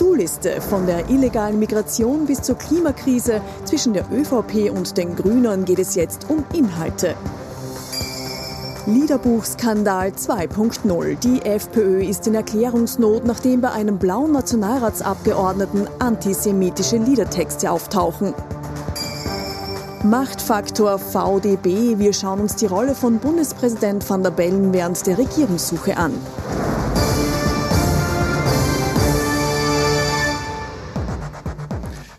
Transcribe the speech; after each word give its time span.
To-Do-Liste 0.00 0.62
von 0.62 0.86
der 0.86 1.10
illegalen 1.10 1.58
Migration 1.58 2.24
bis 2.24 2.40
zur 2.40 2.56
Klimakrise. 2.56 3.42
Zwischen 3.64 3.92
der 3.92 4.06
ÖVP 4.10 4.70
und 4.74 4.96
den 4.96 5.14
Grünen 5.14 5.66
geht 5.66 5.78
es 5.78 5.94
jetzt 5.94 6.30
um 6.30 6.42
Inhalte. 6.54 7.14
Liederbuchskandal 8.86 10.08
2.0. 10.08 11.16
Die 11.16 11.42
FPÖ 11.42 12.02
ist 12.02 12.26
in 12.26 12.34
Erklärungsnot, 12.34 13.26
nachdem 13.26 13.60
bei 13.60 13.72
einem 13.72 13.98
blauen 13.98 14.32
Nationalratsabgeordneten 14.32 15.86
antisemitische 15.98 16.96
Liedertexte 16.96 17.70
auftauchen. 17.70 18.32
Machtfaktor 20.02 20.98
VDB. 20.98 21.98
Wir 21.98 22.14
schauen 22.14 22.40
uns 22.40 22.56
die 22.56 22.66
Rolle 22.66 22.94
von 22.94 23.18
Bundespräsident 23.18 24.08
van 24.08 24.22
der 24.22 24.30
Bellen 24.30 24.72
während 24.72 25.06
der 25.06 25.18
Regierungssuche 25.18 25.98
an. 25.98 26.14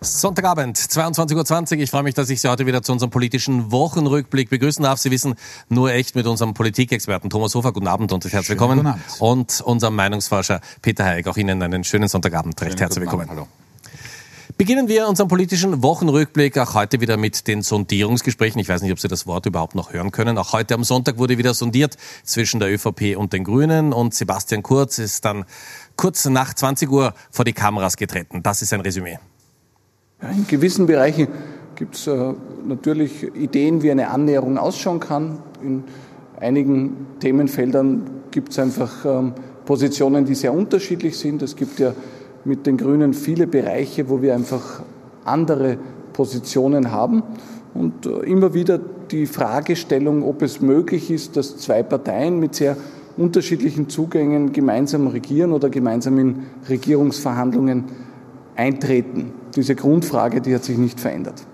Sonntagabend, 0.03 0.79
22.20 0.79 1.75
Uhr. 1.75 1.83
Ich 1.83 1.91
freue 1.91 2.01
mich, 2.01 2.15
dass 2.15 2.27
ich 2.31 2.41
Sie 2.41 2.49
heute 2.49 2.65
wieder 2.65 2.81
zu 2.81 2.91
unserem 2.91 3.11
politischen 3.11 3.71
Wochenrückblick 3.71 4.49
begrüßen 4.49 4.81
darf. 4.81 4.97
Sie 4.97 5.11
wissen, 5.11 5.35
nur 5.69 5.93
echt 5.93 6.15
mit 6.15 6.25
unserem 6.25 6.55
Politikexperten 6.55 7.29
Thomas 7.29 7.53
Hofer. 7.53 7.71
Guten 7.71 7.85
Abend 7.85 8.11
und 8.11 8.23
herzlich 8.23 8.49
willkommen. 8.49 8.95
Und 9.19 9.61
unserem 9.61 9.95
Meinungsforscher 9.95 10.59
Peter 10.81 11.05
Heik. 11.05 11.27
Auch 11.27 11.37
Ihnen 11.37 11.61
einen 11.61 11.83
schönen 11.83 12.07
Sonntagabend. 12.07 12.59
Recht 12.61 12.71
schönen 12.71 12.79
herzlich 12.79 13.01
willkommen. 13.01 13.29
Hallo. 13.29 13.47
Beginnen 14.57 14.87
wir 14.87 15.07
unseren 15.07 15.27
politischen 15.27 15.83
Wochenrückblick 15.83 16.57
auch 16.57 16.73
heute 16.73 16.99
wieder 16.99 17.17
mit 17.17 17.47
den 17.47 17.61
Sondierungsgesprächen. 17.61 18.59
Ich 18.59 18.69
weiß 18.69 18.81
nicht, 18.81 18.91
ob 18.91 18.99
Sie 18.99 19.07
das 19.07 19.27
Wort 19.27 19.45
überhaupt 19.45 19.75
noch 19.75 19.93
hören 19.93 20.09
können. 20.09 20.39
Auch 20.39 20.53
heute 20.53 20.73
am 20.73 20.83
Sonntag 20.83 21.19
wurde 21.19 21.37
wieder 21.37 21.53
sondiert 21.53 21.95
zwischen 22.23 22.59
der 22.59 22.73
ÖVP 22.73 23.15
und 23.15 23.33
den 23.33 23.43
Grünen 23.43 23.93
und 23.93 24.15
Sebastian 24.15 24.63
Kurz 24.63 24.97
ist 24.97 25.25
dann 25.25 25.45
kurz 25.95 26.25
nach 26.25 26.55
20 26.55 26.89
Uhr 26.89 27.13
vor 27.29 27.45
die 27.45 27.53
Kameras 27.53 27.97
getreten. 27.97 28.41
Das 28.41 28.63
ist 28.63 28.73
ein 28.73 28.81
Resümee. 28.81 29.19
Ja, 30.21 30.29
in 30.29 30.45
gewissen 30.47 30.85
Bereichen 30.85 31.27
gibt 31.75 31.95
es 31.95 32.05
äh, 32.05 32.33
natürlich 32.63 33.35
Ideen, 33.35 33.81
wie 33.81 33.89
eine 33.89 34.09
Annäherung 34.09 34.59
ausschauen 34.59 34.99
kann. 34.99 35.39
In 35.63 35.83
einigen 36.39 37.07
Themenfeldern 37.19 38.03
gibt 38.29 38.51
es 38.51 38.59
einfach 38.59 39.03
ähm, 39.03 39.33
Positionen, 39.65 40.25
die 40.25 40.35
sehr 40.35 40.53
unterschiedlich 40.53 41.17
sind. 41.17 41.41
Es 41.41 41.55
gibt 41.55 41.79
ja 41.79 41.93
mit 42.45 42.67
den 42.67 42.77
Grünen 42.77 43.15
viele 43.15 43.47
Bereiche, 43.47 44.09
wo 44.09 44.21
wir 44.21 44.35
einfach 44.35 44.83
andere 45.25 45.77
Positionen 46.13 46.91
haben. 46.91 47.23
Und 47.73 48.05
äh, 48.05 48.09
immer 48.19 48.53
wieder 48.53 48.79
die 49.09 49.25
Fragestellung, 49.25 50.23
ob 50.23 50.43
es 50.43 50.61
möglich 50.61 51.09
ist, 51.09 51.35
dass 51.35 51.57
zwei 51.57 51.81
Parteien 51.81 52.39
mit 52.39 52.53
sehr 52.53 52.77
unterschiedlichen 53.17 53.89
Zugängen 53.89 54.53
gemeinsam 54.53 55.07
regieren 55.07 55.51
oder 55.51 55.71
gemeinsam 55.71 56.19
in 56.19 56.35
Regierungsverhandlungen 56.69 57.85
eintreten. 58.55 59.33
Diese 59.55 59.75
Grundfrage, 59.75 60.41
die 60.41 60.53
hat 60.55 60.63
sich 60.63 60.77
nicht 60.77 60.99
verändert. 60.99 61.45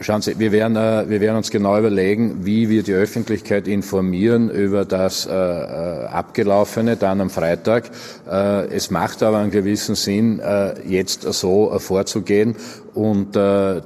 Schauen 0.00 0.22
Sie, 0.22 0.38
wir 0.38 0.52
werden, 0.52 0.76
äh, 0.76 1.08
wir 1.08 1.20
werden 1.20 1.36
uns 1.36 1.50
genau 1.50 1.78
überlegen, 1.78 2.44
wie 2.44 2.68
wir 2.68 2.82
die 2.82 2.92
Öffentlichkeit 2.92 3.66
informieren 3.66 4.50
über 4.50 4.84
das 4.84 5.26
äh, 5.26 5.32
äh 5.32 6.06
Abgelaufene 6.06 6.96
dann 6.96 7.20
am 7.20 7.30
Freitag. 7.30 7.90
Äh, 8.30 8.66
es 8.74 8.90
macht 8.90 9.22
aber 9.22 9.38
einen 9.38 9.50
gewissen 9.50 9.94
Sinn, 9.94 10.40
äh, 10.40 10.74
jetzt 10.86 11.22
so 11.22 11.72
äh, 11.72 11.78
vorzugehen 11.78 12.56
und 12.94 13.38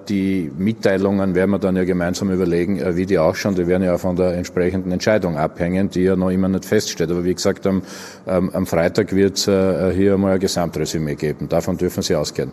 die 0.09 0.51
Mitteilungen 0.57 1.35
werden 1.35 1.51
wir 1.51 1.59
dann 1.59 1.77
ja 1.77 1.85
gemeinsam 1.85 2.31
überlegen, 2.31 2.81
wie 2.97 3.05
die 3.05 3.19
ausschauen. 3.19 3.55
Die 3.55 3.67
werden 3.67 3.83
ja 3.83 3.99
von 3.99 4.17
der 4.17 4.33
entsprechenden 4.33 4.91
Entscheidung 4.91 5.37
abhängen, 5.37 5.91
die 5.91 6.05
ja 6.05 6.17
noch 6.17 6.31
immer 6.31 6.49
nicht 6.49 6.65
feststeht. 6.65 7.11
Aber 7.11 7.23
wie 7.23 7.35
gesagt, 7.35 7.67
am, 7.67 7.83
am 8.25 8.65
Freitag 8.65 9.15
wird 9.15 9.37
es 9.37 9.95
hier 9.95 10.17
mal 10.17 10.33
ein 10.33 10.41
Gesamtresümee 10.41 11.17
geben. 11.17 11.47
Davon 11.47 11.77
dürfen 11.77 12.03
Sie 12.03 12.15
ausgehen. 12.15 12.53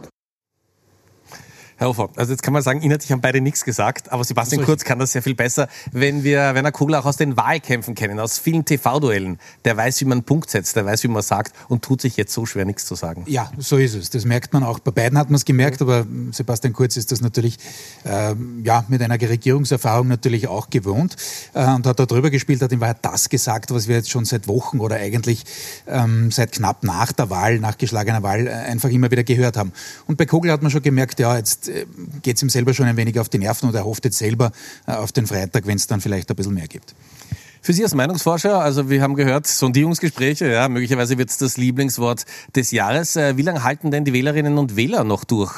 Herr 1.79 1.87
Hofer, 1.87 2.09
also 2.17 2.33
jetzt 2.33 2.43
kann 2.43 2.51
man 2.51 2.61
sagen, 2.61 2.81
inhaltlich 2.81 3.09
haben 3.13 3.21
beide 3.21 3.39
nichts 3.39 3.63
gesagt, 3.63 4.11
aber 4.11 4.25
Sebastian 4.25 4.65
Kurz 4.65 4.83
kann 4.83 4.99
das 4.99 5.13
sehr 5.13 5.23
viel 5.23 5.33
besser. 5.33 5.69
Wenn 5.93 6.25
wir 6.25 6.53
Werner 6.53 6.73
Kugler 6.73 6.99
auch 6.99 7.05
aus 7.05 7.15
den 7.15 7.37
Wahlkämpfen 7.37 7.95
kennen, 7.95 8.19
aus 8.19 8.37
vielen 8.37 8.65
TV-Duellen, 8.65 9.39
der 9.63 9.77
weiß, 9.77 10.01
wie 10.01 10.05
man 10.05 10.17
einen 10.17 10.25
Punkt 10.25 10.49
setzt, 10.49 10.75
der 10.75 10.85
weiß, 10.85 11.05
wie 11.05 11.07
man 11.07 11.21
sagt 11.21 11.55
und 11.69 11.81
tut 11.81 12.01
sich 12.01 12.17
jetzt 12.17 12.33
so 12.33 12.45
schwer, 12.45 12.65
nichts 12.65 12.85
zu 12.85 12.95
sagen. 12.95 13.23
Ja, 13.27 13.49
so 13.57 13.77
ist 13.77 13.95
es. 13.95 14.09
Das 14.09 14.25
merkt 14.25 14.51
man 14.51 14.65
auch. 14.65 14.79
Bei 14.79 14.91
beiden 14.91 15.17
hat 15.17 15.29
man 15.29 15.35
es 15.35 15.45
gemerkt, 15.45 15.81
aber 15.81 16.05
Sebastian 16.31 16.73
Kurz 16.73 16.97
ist 16.97 17.13
das 17.13 17.21
natürlich 17.21 17.57
äh, 18.03 18.35
ja, 18.61 18.83
mit 18.89 19.01
einer 19.01 19.15
Regierungserfahrung 19.21 20.09
natürlich 20.09 20.49
auch 20.49 20.69
gewohnt 20.69 21.15
äh, 21.53 21.63
und 21.63 21.87
hat 21.87 21.97
da 21.97 22.05
drüber 22.05 22.29
gespielt, 22.29 22.61
hat 22.61 22.73
ihm 22.73 22.81
war 22.81 22.93
das 22.93 23.29
gesagt, 23.29 23.71
was 23.71 23.87
wir 23.87 23.95
jetzt 23.95 24.09
schon 24.09 24.25
seit 24.25 24.49
Wochen 24.49 24.81
oder 24.81 24.97
eigentlich 24.97 25.45
ähm, 25.87 26.29
seit 26.29 26.51
knapp 26.51 26.83
nach 26.83 27.13
der 27.13 27.29
Wahl, 27.29 27.59
nach 27.59 27.77
geschlagener 27.77 28.21
Wahl, 28.21 28.47
äh, 28.47 28.49
einfach 28.49 28.89
immer 28.89 29.11
wieder 29.11 29.23
gehört 29.23 29.55
haben. 29.55 29.71
Und 30.07 30.17
bei 30.17 30.25
Kugler 30.25 30.51
hat 30.51 30.61
man 30.61 30.71
schon 30.71 30.81
gemerkt, 30.81 31.21
ja, 31.21 31.37
jetzt 31.37 31.68
äh, 31.69 31.85
geht 32.21 32.37
es 32.37 32.43
ihm 32.43 32.49
selber 32.49 32.73
schon 32.73 32.87
ein 32.87 32.97
wenig 32.97 33.19
auf 33.19 33.29
die 33.29 33.37
Nerven 33.37 33.69
und 33.69 33.75
er 33.75 33.85
hofft 33.85 34.05
jetzt 34.05 34.17
selber 34.17 34.51
äh, 34.87 34.93
auf 34.93 35.11
den 35.11 35.27
Freitag, 35.27 35.67
wenn 35.67 35.77
es 35.77 35.87
dann 35.87 36.01
vielleicht 36.01 36.29
ein 36.29 36.35
bisschen 36.35 36.53
mehr 36.53 36.67
gibt. 36.67 36.95
Für 37.61 37.73
Sie 37.73 37.83
als 37.83 37.93
Meinungsforscher, 37.93 38.61
also 38.61 38.89
wir 38.89 39.01
haben 39.01 39.15
gehört, 39.15 39.45
Sondierungsgespräche, 39.45 40.49
ja, 40.49 40.69
möglicherweise 40.69 41.17
wird 41.17 41.29
es 41.29 41.37
das 41.37 41.57
Lieblingswort 41.57 42.25
des 42.55 42.71
Jahres. 42.71 43.15
Äh, 43.15 43.37
wie 43.37 43.41
lange 43.41 43.63
halten 43.63 43.91
denn 43.91 44.05
die 44.05 44.13
Wählerinnen 44.13 44.57
und 44.57 44.75
Wähler 44.75 45.03
noch 45.03 45.23
durch? 45.23 45.53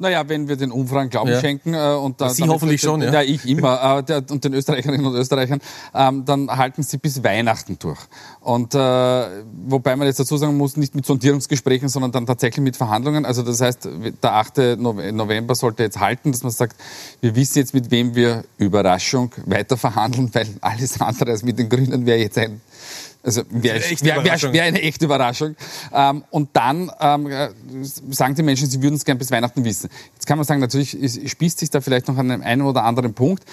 Naja, 0.00 0.26
wenn 0.28 0.48
wir 0.48 0.56
den 0.56 0.72
Umfragen 0.72 1.10
Glauben 1.10 1.30
ja. 1.30 1.40
schenken 1.40 1.74
äh, 1.74 1.92
und 1.92 2.22
da, 2.22 2.30
Sie 2.30 2.44
hoffentlich 2.44 2.80
schon, 2.80 3.02
ja. 3.02 3.12
Ja, 3.12 3.22
ich 3.22 3.46
immer 3.46 3.98
äh, 3.98 4.02
der, 4.02 4.24
und 4.30 4.42
den 4.42 4.54
Österreicherinnen 4.54 5.04
und 5.04 5.14
Österreichern, 5.14 5.60
ähm, 5.94 6.24
dann 6.24 6.50
halten 6.50 6.82
sie 6.82 6.96
bis 6.96 7.22
Weihnachten 7.22 7.78
durch. 7.78 7.98
Und 8.40 8.74
äh, 8.74 8.78
wobei 8.78 9.96
man 9.96 10.06
jetzt 10.06 10.18
dazu 10.18 10.38
sagen 10.38 10.56
muss, 10.56 10.78
nicht 10.78 10.94
mit 10.94 11.04
Sondierungsgesprächen, 11.04 11.90
sondern 11.90 12.12
dann 12.12 12.24
tatsächlich 12.24 12.62
mit 12.62 12.78
Verhandlungen. 12.78 13.26
Also 13.26 13.42
das 13.42 13.60
heißt, 13.60 13.88
der 14.22 14.32
8. 14.32 14.78
November 14.78 15.54
sollte 15.54 15.82
jetzt 15.82 16.00
halten, 16.00 16.32
dass 16.32 16.42
man 16.42 16.52
sagt, 16.52 16.76
wir 17.20 17.36
wissen 17.36 17.58
jetzt, 17.58 17.74
mit 17.74 17.90
wem 17.90 18.14
wir 18.14 18.44
Überraschung 18.56 19.32
weiter 19.44 19.76
verhandeln, 19.76 20.30
weil 20.32 20.48
alles 20.62 20.98
andere 20.98 21.32
als 21.32 21.42
mit 21.42 21.58
den 21.58 21.68
Grünen 21.68 22.06
wäre 22.06 22.18
jetzt 22.18 22.38
ein 22.38 22.62
also 23.22 23.42
wäre 23.50 23.80
wär, 23.80 24.24
wär, 24.24 24.52
wär 24.52 24.62
eine 24.62 24.80
echte 24.80 25.04
Überraschung. 25.04 25.54
Ähm, 25.92 26.24
und 26.30 26.50
dann 26.54 26.90
ähm, 27.00 27.26
äh, 27.26 27.50
sagen 28.10 28.34
die 28.34 28.42
Menschen, 28.42 28.68
sie 28.68 28.82
würden 28.82 28.94
es 28.94 29.04
gern 29.04 29.18
bis 29.18 29.30
Weihnachten 29.30 29.62
wissen. 29.64 29.90
Jetzt 30.14 30.26
kann 30.26 30.38
man 30.38 30.46
sagen, 30.46 30.60
natürlich 30.60 30.96
spießt 31.30 31.58
sich 31.58 31.68
da 31.68 31.82
vielleicht 31.82 32.08
noch 32.08 32.16
an 32.16 32.30
einem 32.30 32.42
einen 32.42 32.62
oder 32.62 32.84
anderen 32.84 33.12
Punkt. 33.12 33.44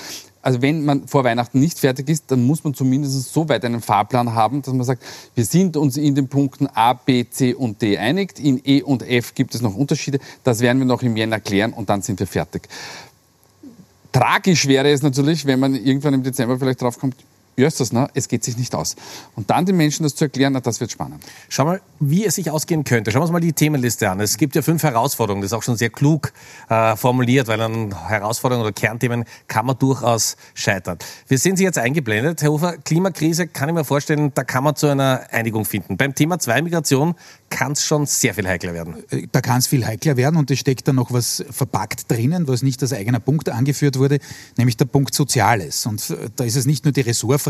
Also 0.42 0.62
wenn 0.62 0.86
man 0.86 1.08
vor 1.10 1.26
Weihnachten 1.26 1.60
nicht 1.60 1.78
fertig 1.80 2.08
ist, 2.08 2.32
dann 2.32 2.46
muss 2.46 2.64
man 2.64 2.74
zumindest 2.74 3.34
so 3.34 3.50
weit 3.50 3.66
einen 3.66 3.82
Fahrplan 3.82 4.34
haben, 4.34 4.62
dass 4.62 4.74
man 4.74 4.86
sagt, 4.86 5.04
wir 5.36 5.44
sind 5.44 5.76
uns 5.76 5.98
in 5.98 6.16
den 6.16 6.30
Punkten 6.30 6.68
A, 6.68 6.94
B, 6.94 7.26
C 7.30 7.54
und 7.54 7.82
D 7.82 7.98
einig. 7.98 8.40
In 8.40 8.62
E 8.64 8.82
und 8.82 9.04
F 9.04 9.36
gibt 9.36 9.54
es 9.54 9.62
noch 9.62 9.76
Unterschiede. 9.76 10.20
Das 10.46 10.62
werden 10.62 10.80
wir 10.80 10.86
noch 10.86 11.02
im 11.02 11.18
Jänner 11.18 11.42
klären 11.42 11.74
und 11.74 11.90
dann 11.90 12.02
sind 12.02 12.22
wir 12.22 12.28
fertig. 12.28 12.70
Tragisch 14.14 14.66
wäre 14.68 14.90
es 14.90 15.02
natürlich, 15.02 15.46
wenn 15.46 15.60
man 15.60 15.76
irgendwann 15.76 16.14
im 16.14 16.24
Dezember 16.24 16.58
vielleicht 16.58 16.82
draufkommt, 16.82 17.18
das, 17.58 17.92
ne? 17.92 18.08
es 18.14 18.28
geht 18.28 18.44
sich 18.44 18.56
nicht 18.56 18.76
aus. 18.76 18.96
Und 19.36 19.50
dann 19.50 19.66
den 19.66 19.78
Menschen 19.78 20.04
das 20.04 20.14
zu 20.14 20.26
erklären, 20.26 20.54
na, 20.54 20.60
das 20.60 20.80
wird 20.80 20.92
spannend. 20.92 21.24
Schau 21.50 21.66
mal, 21.66 21.82
wie 22.00 22.24
es 22.24 22.36
sich 22.36 22.52
ausgehen 22.52 22.84
könnte. 22.84 23.12
Schauen 23.12 23.22
wir 23.22 23.24
uns 23.24 23.32
mal 23.32 23.40
die 23.40 23.54
Themenliste 23.54 24.12
an. 24.12 24.20
Es 24.20 24.38
gibt 24.38 24.56
ja 24.56 24.62
fünf 24.62 24.84
Herausforderungen, 24.84 25.42
das 25.42 25.52
ist 25.52 25.58
auch 25.58 25.64
schon 25.64 25.76
sehr 25.76 25.90
klug 25.90 26.34
äh, 26.70 26.96
formuliert, 26.96 27.48
weil 27.48 27.60
an 27.60 28.08
Herausforderungen 28.08 28.64
oder 28.64 28.74
Kernthemen 28.74 29.26
kann 29.48 29.66
man 29.66 29.76
durchaus 29.80 30.38
scheitern. 30.54 31.00
Wir 31.28 31.40
sehen 31.40 31.58
Sie 31.58 31.64
jetzt 31.64 31.80
eingeblendet. 31.80 32.44
Herr 32.44 32.52
Hofer, 32.52 32.78
Klimakrise 32.78 33.48
kann 33.48 33.70
ich 33.70 33.76
mir 33.76 33.84
vorstellen, 33.84 34.32
da 34.36 34.44
kann 34.44 34.64
man 34.64 34.76
zu 34.76 34.86
einer 34.86 35.22
Einigung 35.32 35.66
finden. 35.66 35.98
Beim 35.98 36.14
Thema 36.14 36.38
2 36.38 36.62
Migration 36.62 37.16
kann 37.50 37.72
es 37.72 37.84
schon 37.84 38.06
sehr 38.06 38.36
viel 38.36 38.48
heikler 38.48 38.74
werden. 38.74 39.04
Äh, 39.10 39.26
da 39.32 39.42
kann 39.42 39.58
es 39.58 39.66
viel 39.66 39.84
heikler 39.84 40.16
werden 40.16 40.36
und 40.38 40.52
es 40.52 40.60
steckt 40.60 40.88
da 40.88 40.94
noch 40.94 41.12
was 41.12 41.44
verpackt 41.50 42.12
drinnen, 42.12 42.48
was 42.48 42.62
nicht 42.62 42.84
als 42.84 42.94
eigener 42.94 43.20
Punkt 43.20 43.50
angeführt 43.50 43.98
wurde, 43.98 44.20
nämlich 44.58 44.78
der 44.78 44.86
Punkt 44.86 45.16
Soziales. 45.16 45.88
Und 45.88 46.08
äh, 46.12 46.30
da 46.36 46.44
ist 46.44 46.56
es 46.56 46.68
nicht 46.68 46.86
nur 46.86 46.92
die 46.92 47.02
Ressortfrage, 47.02 47.47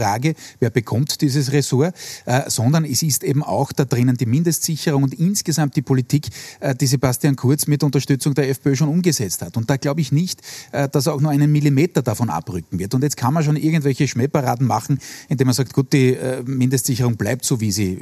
wer 0.59 0.69
bekommt 0.69 1.21
dieses 1.21 1.51
Ressort, 1.51 1.95
äh, 2.25 2.49
sondern 2.49 2.85
es 2.85 3.01
ist 3.01 3.23
eben 3.23 3.43
auch 3.43 3.71
da 3.71 3.85
drinnen 3.85 4.17
die 4.17 4.25
Mindestsicherung 4.25 5.03
und 5.03 5.13
insgesamt 5.13 5.75
die 5.75 5.81
Politik, 5.81 6.27
äh, 6.59 6.75
die 6.75 6.87
Sebastian 6.87 7.35
Kurz 7.35 7.67
mit 7.67 7.83
Unterstützung 7.83 8.33
der 8.33 8.49
FPÖ 8.49 8.75
schon 8.75 8.89
umgesetzt 8.89 9.41
hat. 9.41 9.57
Und 9.57 9.69
da 9.69 9.77
glaube 9.77 10.01
ich 10.01 10.11
nicht, 10.11 10.41
äh, 10.71 10.89
dass 10.89 11.07
er 11.07 11.13
auch 11.13 11.21
nur 11.21 11.31
einen 11.31 11.51
Millimeter 11.51 12.01
davon 12.01 12.29
abrücken 12.29 12.79
wird. 12.79 12.93
Und 12.93 13.03
jetzt 13.03 13.17
kann 13.17 13.33
man 13.33 13.43
schon 13.43 13.55
irgendwelche 13.55 14.07
Schmähparaden 14.07 14.67
machen, 14.67 14.99
indem 15.29 15.47
man 15.47 15.53
sagt, 15.53 15.73
gut, 15.73 15.93
die 15.93 16.17
Mindestsicherung 16.45 17.17
bleibt 17.17 17.45
so, 17.45 17.59
wie 17.59 17.71
sie 17.71 17.99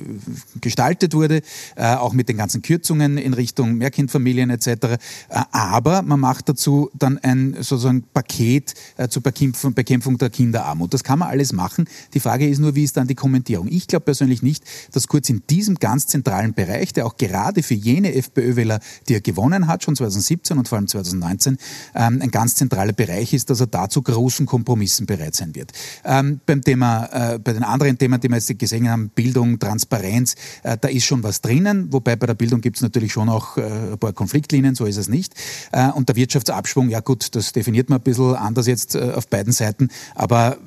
gestaltet 0.62 1.14
wurde 1.14 1.42
auch 1.76 2.14
mit 2.14 2.30
den 2.30 2.38
ganzen 2.38 2.62
Kürzungen 2.62 3.18
in 3.18 3.34
Richtung 3.34 3.76
Mehrkindfamilien 3.76 4.50
etc. 4.50 4.98
Aber 5.52 6.02
man 6.02 6.20
macht 6.20 6.50
dazu 6.50 6.90
dann 6.94 7.18
ein 7.20 7.56
sozusagen 7.60 8.04
Paket 8.14 8.74
zur 9.10 9.22
Bekämpfung 9.22 10.18
der 10.18 10.30
Kinderarmut. 10.30 10.94
Das 10.94 11.04
kann 11.04 11.20
man 11.20 11.30
alles 11.30 11.54
machen. 11.54 11.85
Lassen. 11.86 12.12
Die 12.14 12.20
Frage 12.20 12.48
ist 12.48 12.60
nur, 12.60 12.76
wie 12.76 12.84
ist 12.84 12.98
dann 12.98 13.08
die 13.08 13.16
Kommentierung? 13.16 13.68
Ich 13.70 13.88
glaube 13.88 14.06
persönlich 14.06 14.42
nicht, 14.42 14.64
dass 14.92 15.08
Kurz 15.08 15.30
in 15.30 15.44
diesem 15.50 15.76
ganz 15.76 16.08
zentralen 16.08 16.54
Bereich, 16.54 16.94
der 16.94 17.06
auch 17.06 17.18
gerade 17.18 17.64
für 17.64 17.74
jene 17.74 18.14
FPÖ-Wähler, 18.16 18.80
die 19.08 19.16
er 19.16 19.22
gewonnen 19.22 19.68
hat, 19.68 19.84
schon 19.84 19.96
2017 19.96 20.58
und 20.58 20.68
vor 20.68 20.78
allem 20.78 20.88
2019, 20.88 21.58
ähm, 21.96 22.20
ein 22.22 22.32
ganz 22.32 22.56
zentraler 22.56 22.94
Bereich 22.94 23.34
ist, 23.34 23.50
dass 23.50 23.60
er 23.60 23.68
dazu 23.68 24.02
großen 24.02 24.46
Kompromissen 24.46 25.06
bereit 25.06 25.36
sein 25.36 25.56
wird. 25.56 25.72
Ähm, 26.04 26.40
beim 26.46 26.62
Thema, 26.62 27.06
äh, 27.34 27.40
bei 27.40 27.54
den 27.54 27.64
anderen 27.64 27.98
Themen, 27.98 28.20
die 28.20 28.30
wir 28.30 28.38
jetzt 28.38 28.58
gesehen 28.60 28.90
haben, 28.90 29.10
Bildung, 29.10 29.60
Transparenz, 29.60 30.36
äh, 30.64 30.78
da 30.80 30.88
ist 30.88 31.06
schon 31.06 31.24
was 31.24 31.42
drinnen, 31.42 31.92
wobei 31.92 32.16
bei 32.16 32.28
der 32.28 32.34
Bildung 32.34 32.62
gibt 32.62 32.78
es 32.78 32.82
natürlich 32.82 33.14
schon 33.14 33.30
auch 33.30 33.58
äh, 33.58 33.62
ein 33.94 33.98
paar 33.98 34.14
Konfliktlinien, 34.14 34.76
so 34.76 34.86
ist 34.86 34.98
es 34.98 35.08
nicht. 35.08 35.34
Äh, 35.72 35.90
und 35.92 36.10
der 36.10 36.16
Wirtschaftsabschwung, 36.16 36.90
ja 36.90 37.00
gut, 37.00 37.36
das 37.36 37.54
definiert 37.54 37.90
man 37.90 38.00
ein 38.00 38.04
bisschen 38.04 38.36
anders 38.36 38.68
jetzt 38.68 38.96
äh, 38.96 39.12
auf 39.16 39.28
beiden 39.28 39.54
Seiten, 39.54 39.90
aber 40.16 40.58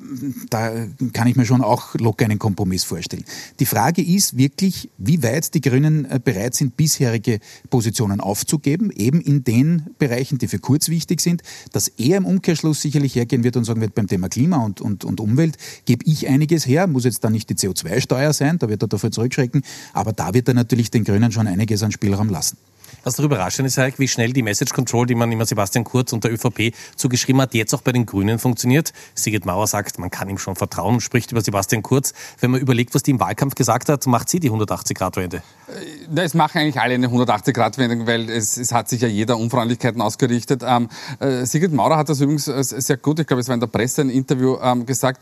da 0.49 0.71
kann 1.13 1.27
ich 1.27 1.35
mir 1.35 1.45
schon 1.45 1.61
auch 1.61 1.95
locker 1.95 2.25
einen 2.25 2.39
Kompromiss 2.39 2.83
vorstellen. 2.83 3.25
Die 3.59 3.65
Frage 3.65 4.01
ist 4.01 4.37
wirklich, 4.37 4.89
wie 4.97 5.23
weit 5.23 5.53
die 5.53 5.61
Grünen 5.61 6.05
äh, 6.05 6.19
bereit 6.23 6.55
sind, 6.55 6.77
bisherige 6.77 7.39
Positionen 7.69 8.19
aufzugeben, 8.19 8.91
eben 8.91 9.21
in 9.21 9.43
den 9.43 9.87
Bereichen, 9.97 10.37
die 10.37 10.47
für 10.47 10.59
Kurz 10.59 10.89
wichtig 10.89 11.21
sind, 11.21 11.41
dass 11.71 11.87
er 11.87 12.17
im 12.17 12.25
Umkehrschluss 12.25 12.81
sicherlich 12.81 13.15
hergehen 13.15 13.43
wird 13.43 13.57
und 13.57 13.63
sagen 13.63 13.81
wird, 13.81 13.95
beim 13.95 14.07
Thema 14.07 14.29
Klima 14.29 14.57
und, 14.57 14.81
und, 14.81 15.05
und 15.05 15.19
Umwelt 15.19 15.57
gebe 15.85 16.03
ich 16.05 16.27
einiges 16.27 16.65
her, 16.65 16.87
muss 16.87 17.05
jetzt 17.05 17.23
da 17.23 17.29
nicht 17.29 17.49
die 17.49 17.55
CO2-Steuer 17.55 18.33
sein, 18.33 18.59
da 18.59 18.69
wird 18.69 18.83
er 18.83 18.87
dafür 18.87 19.11
zurückschrecken, 19.11 19.63
aber 19.93 20.13
da 20.13 20.33
wird 20.33 20.47
er 20.47 20.53
natürlich 20.53 20.91
den 20.91 21.03
Grünen 21.03 21.31
schon 21.31 21.47
einiges 21.47 21.83
an 21.83 21.91
Spielraum 21.91 22.29
lassen. 22.29 22.57
Was 23.03 23.15
doch 23.15 23.23
überraschend 23.23 23.67
ist, 23.67 23.77
wie 23.97 24.07
schnell 24.07 24.33
die 24.33 24.41
Message 24.41 24.73
Control, 24.73 25.05
die 25.05 25.15
man 25.15 25.31
immer 25.31 25.45
Sebastian 25.45 25.83
Kurz 25.83 26.13
und 26.13 26.23
der 26.23 26.33
ÖVP 26.33 26.73
zugeschrieben 26.95 27.41
hat, 27.41 27.53
jetzt 27.53 27.73
auch 27.73 27.81
bei 27.81 27.91
den 27.91 28.05
Grünen 28.05 28.39
funktioniert. 28.39 28.93
Sigrid 29.15 29.45
Mauer 29.45 29.67
sagt, 29.67 29.99
man 29.99 30.09
kann 30.09 30.29
ihm 30.29 30.37
schon 30.37 30.55
vertrauen, 30.55 31.01
spricht 31.01 31.31
über 31.31 31.41
Sebastian 31.41 31.83
Kurz. 31.83 32.13
Wenn 32.39 32.51
man 32.51 32.61
überlegt, 32.61 32.93
was 32.95 33.03
die 33.03 33.11
im 33.11 33.19
Wahlkampf 33.19 33.55
gesagt 33.55 33.89
hat, 33.89 34.05
macht 34.07 34.29
sie 34.29 34.39
die 34.39 34.51
180-Grad-Wende? 34.51 35.41
Äh, 35.67 36.21
es 36.21 36.33
machen 36.33 36.59
eigentlich 36.59 36.79
alle 36.79 36.95
eine 36.95 37.07
180-Grad-Wende, 37.07 38.07
weil 38.07 38.29
es, 38.29 38.57
es, 38.57 38.71
hat 38.71 38.89
sich 38.89 39.01
ja 39.01 39.07
jeder 39.07 39.37
Unfreundlichkeiten 39.37 40.01
ausgerichtet. 40.01 40.63
Ähm, 40.65 40.89
äh, 41.19 41.45
Sigrid 41.45 41.73
Maurer 41.73 41.97
hat 41.97 42.09
das 42.09 42.21
übrigens 42.21 42.47
äh, 42.47 42.63
sehr 42.63 42.97
gut, 42.97 43.19
ich 43.19 43.27
glaube, 43.27 43.41
es 43.41 43.47
war 43.47 43.53
in 43.53 43.59
der 43.59 43.67
Presse 43.67 44.01
ein 44.01 44.09
Interview 44.09 44.57
ähm, 44.61 44.85
gesagt, 44.85 45.21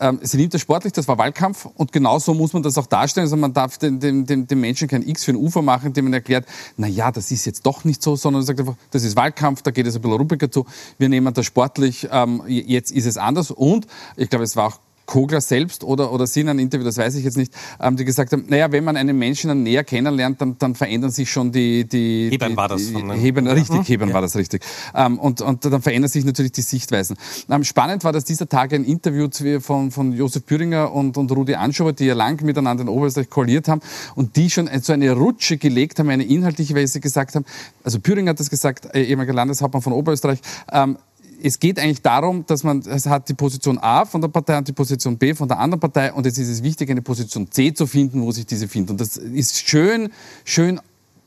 ähm, 0.00 0.20
sie 0.22 0.36
nimmt 0.36 0.54
das 0.54 0.60
sportlich, 0.60 0.92
das 0.92 1.08
war 1.08 1.18
Wahlkampf 1.18 1.66
und 1.74 1.92
genau 1.92 2.18
so 2.18 2.32
muss 2.34 2.52
man 2.52 2.62
das 2.62 2.78
auch 2.78 2.86
darstellen. 2.86 3.24
Also 3.24 3.36
man 3.36 3.52
darf 3.52 3.78
den, 3.78 3.98
den, 3.98 4.24
den, 4.24 4.60
Menschen 4.60 4.86
kein 4.86 5.06
X 5.06 5.24
für 5.24 5.32
ein 5.32 5.36
Ufer 5.36 5.62
machen, 5.62 5.88
indem 5.88 6.04
man 6.06 6.14
erklärt, 6.14 6.46
na 6.76 6.86
ja, 6.86 7.07
das 7.12 7.30
ist 7.30 7.44
jetzt 7.44 7.66
doch 7.66 7.84
nicht 7.84 8.02
so, 8.02 8.16
sondern 8.16 8.42
sagt 8.42 8.60
einfach, 8.60 8.76
das 8.90 9.04
ist 9.04 9.16
Wahlkampf, 9.16 9.62
da 9.62 9.70
geht 9.70 9.86
es 9.86 9.96
ein 9.96 10.02
bisschen 10.02 10.16
ruppiger 10.16 10.50
zu. 10.50 10.66
Wir 10.98 11.08
nehmen 11.08 11.32
das 11.34 11.46
sportlich, 11.46 12.08
ähm, 12.10 12.42
jetzt 12.46 12.90
ist 12.90 13.06
es 13.06 13.16
anders 13.16 13.50
und 13.50 13.86
ich 14.16 14.30
glaube, 14.30 14.44
es 14.44 14.56
war 14.56 14.68
auch 14.68 14.80
Kogler 15.08 15.40
selbst 15.40 15.82
oder, 15.84 16.12
oder 16.12 16.26
Sie 16.26 16.42
in 16.42 16.50
einem 16.50 16.58
Interview, 16.58 16.84
das 16.84 16.98
weiß 16.98 17.14
ich 17.16 17.24
jetzt 17.24 17.38
nicht, 17.38 17.52
ähm, 17.80 17.96
die 17.96 18.04
gesagt 18.04 18.30
haben, 18.32 18.44
naja, 18.46 18.70
wenn 18.70 18.84
man 18.84 18.96
einen 18.96 19.18
Menschen 19.18 19.48
dann 19.48 19.62
näher 19.62 19.82
kennenlernt, 19.82 20.40
dann, 20.40 20.56
dann 20.58 20.74
verändern 20.74 21.10
sich 21.10 21.30
schon 21.30 21.50
die... 21.50 21.88
die 21.88 22.28
Hebern 22.30 22.50
die, 22.50 22.56
war 22.56 22.68
das. 22.68 22.90
Von, 22.90 23.10
Hebern, 23.12 23.46
ja. 23.46 23.52
Richtig. 23.52 23.88
Hebern 23.88 24.10
ja. 24.10 24.14
war 24.14 24.20
das 24.20 24.36
richtig. 24.36 24.62
Ähm, 24.94 25.18
und, 25.18 25.40
und 25.40 25.64
dann 25.64 25.80
verändern 25.80 26.10
sich 26.10 26.26
natürlich 26.26 26.52
die 26.52 26.60
Sichtweisen. 26.60 27.16
Ähm, 27.50 27.64
spannend 27.64 28.04
war, 28.04 28.12
dass 28.12 28.24
dieser 28.24 28.48
Tag 28.48 28.74
ein 28.74 28.84
Interview 28.84 29.28
von, 29.60 29.90
von 29.90 30.12
Josef 30.12 30.44
Püringer 30.44 30.92
und, 30.92 31.16
und 31.16 31.32
Rudi 31.32 31.54
Anschober, 31.54 31.94
die 31.94 32.04
ja 32.04 32.14
lang 32.14 32.44
miteinander 32.44 32.82
in 32.82 32.88
Oberösterreich 32.88 33.30
koaliert 33.30 33.66
haben 33.66 33.80
und 34.14 34.36
die 34.36 34.50
schon 34.50 34.68
so 34.82 34.92
eine 34.92 35.10
Rutsche 35.12 35.56
gelegt 35.56 35.98
haben, 35.98 36.10
eine 36.10 36.24
inhaltliche, 36.24 36.74
weil 36.74 36.86
sie 36.86 37.00
gesagt 37.00 37.34
haben, 37.34 37.46
also 37.82 37.98
Püringer 37.98 38.30
hat 38.30 38.40
das 38.40 38.50
gesagt, 38.50 38.94
äh, 38.94 39.04
ehemaliger 39.04 39.32
Landeshauptmann 39.32 39.82
von 39.82 39.94
Oberösterreich, 39.94 40.40
ähm, 40.70 40.98
es 41.42 41.58
geht 41.58 41.78
eigentlich 41.78 42.02
darum, 42.02 42.44
dass 42.46 42.64
man, 42.64 42.80
es 42.80 43.06
hat 43.06 43.28
die 43.28 43.34
Position 43.34 43.78
A 43.78 44.04
von 44.04 44.20
der 44.20 44.28
Partei 44.28 44.58
und 44.58 44.68
die 44.68 44.72
Position 44.72 45.16
B 45.16 45.34
von 45.34 45.48
der 45.48 45.58
anderen 45.58 45.80
Partei 45.80 46.12
und 46.12 46.26
jetzt 46.26 46.38
ist 46.38 46.48
es 46.48 46.62
wichtig, 46.62 46.90
eine 46.90 47.02
Position 47.02 47.50
C 47.50 47.72
zu 47.72 47.86
finden, 47.86 48.22
wo 48.22 48.32
sich 48.32 48.46
diese 48.46 48.68
findet. 48.68 48.90
Und 48.92 49.00
das 49.00 49.16
ist 49.16 49.68
schön, 49.68 50.10
schön 50.44 50.80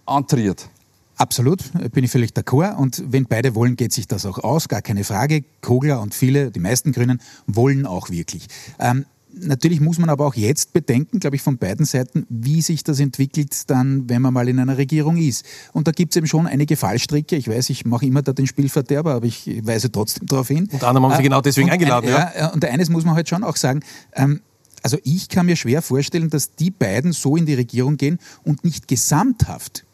entriert. 0.08 0.70
Absolut, 1.18 1.60
bin 1.92 2.04
ich 2.04 2.12
völlig 2.12 2.32
d'accord. 2.32 2.76
Und 2.78 3.04
wenn 3.08 3.26
beide 3.26 3.54
wollen, 3.54 3.76
geht 3.76 3.94
sich 3.94 4.08
das 4.08 4.26
auch 4.26 4.40
aus, 4.40 4.68
gar 4.68 4.82
keine 4.82 5.04
Frage. 5.04 5.44
Kogler 5.62 6.02
und 6.02 6.16
viele, 6.16 6.50
die 6.50 6.60
meisten 6.60 6.94
Grünen, 6.94 7.22
wollen 7.46 7.86
auch 7.86 8.10
wirklich. 8.10 8.48
Ähm, 8.80 9.06
Natürlich 9.34 9.80
muss 9.80 9.98
man 9.98 10.10
aber 10.10 10.26
auch 10.26 10.36
jetzt 10.36 10.74
bedenken, 10.74 11.20
glaube 11.20 11.36
ich, 11.36 11.42
von 11.42 11.58
beiden 11.58 11.86
Seiten, 11.86 12.26
wie 12.30 12.62
sich 12.62 12.84
das 12.84 13.00
entwickelt 13.00 13.70
dann, 13.70 14.10
wenn 14.10 14.22
man 14.22 14.34
mal 14.34 14.48
in 14.50 14.60
einer 14.60 14.78
Regierung 14.78 15.18
ist. 15.18 15.46
Und 15.74 15.88
da 15.88 15.92
gibt 15.92 16.14
es 16.14 16.18
eben 16.18 16.28
schon 16.28 16.48
einige 16.48 16.76
Fallstricke. 16.76 17.36
Ich 17.36 17.48
weiß, 17.48 17.70
ich 17.70 17.86
mache 17.86 18.06
immer 18.06 18.22
da 18.22 18.34
den 18.34 18.48
Spielverderber, 18.48 19.14
aber 19.14 19.26
ich 19.26 19.66
weise 19.66 19.92
trotzdem 19.92 20.28
darauf 20.28 20.48
hin. 20.48 20.68
Unter 20.72 20.88
anderem 20.88 21.06
haben 21.06 21.14
Sie 21.16 21.22
äh, 21.22 21.24
genau 21.24 21.42
deswegen 21.42 21.68
und 21.68 21.74
eingeladen. 21.74 22.08
Ein, 22.08 22.14
ja. 22.14 22.32
ja. 22.38 22.48
Und 22.54 22.66
eines 22.66 22.90
muss 22.90 23.06
man 23.06 23.16
halt 23.16 23.30
schon 23.30 23.44
auch 23.44 23.56
sagen, 23.56 23.82
ähm, 24.14 24.42
also 24.84 24.98
ich 25.04 25.30
kann 25.30 25.46
mir 25.46 25.56
schwer 25.56 25.82
vorstellen, 25.82 26.30
dass 26.30 26.56
die 26.56 26.72
beiden 26.72 27.12
so 27.14 27.36
in 27.36 27.46
die 27.46 27.54
Regierung 27.54 27.98
gehen 27.98 28.20
und 28.44 28.64
nicht 28.64 28.88
gesamthaft 28.88 29.86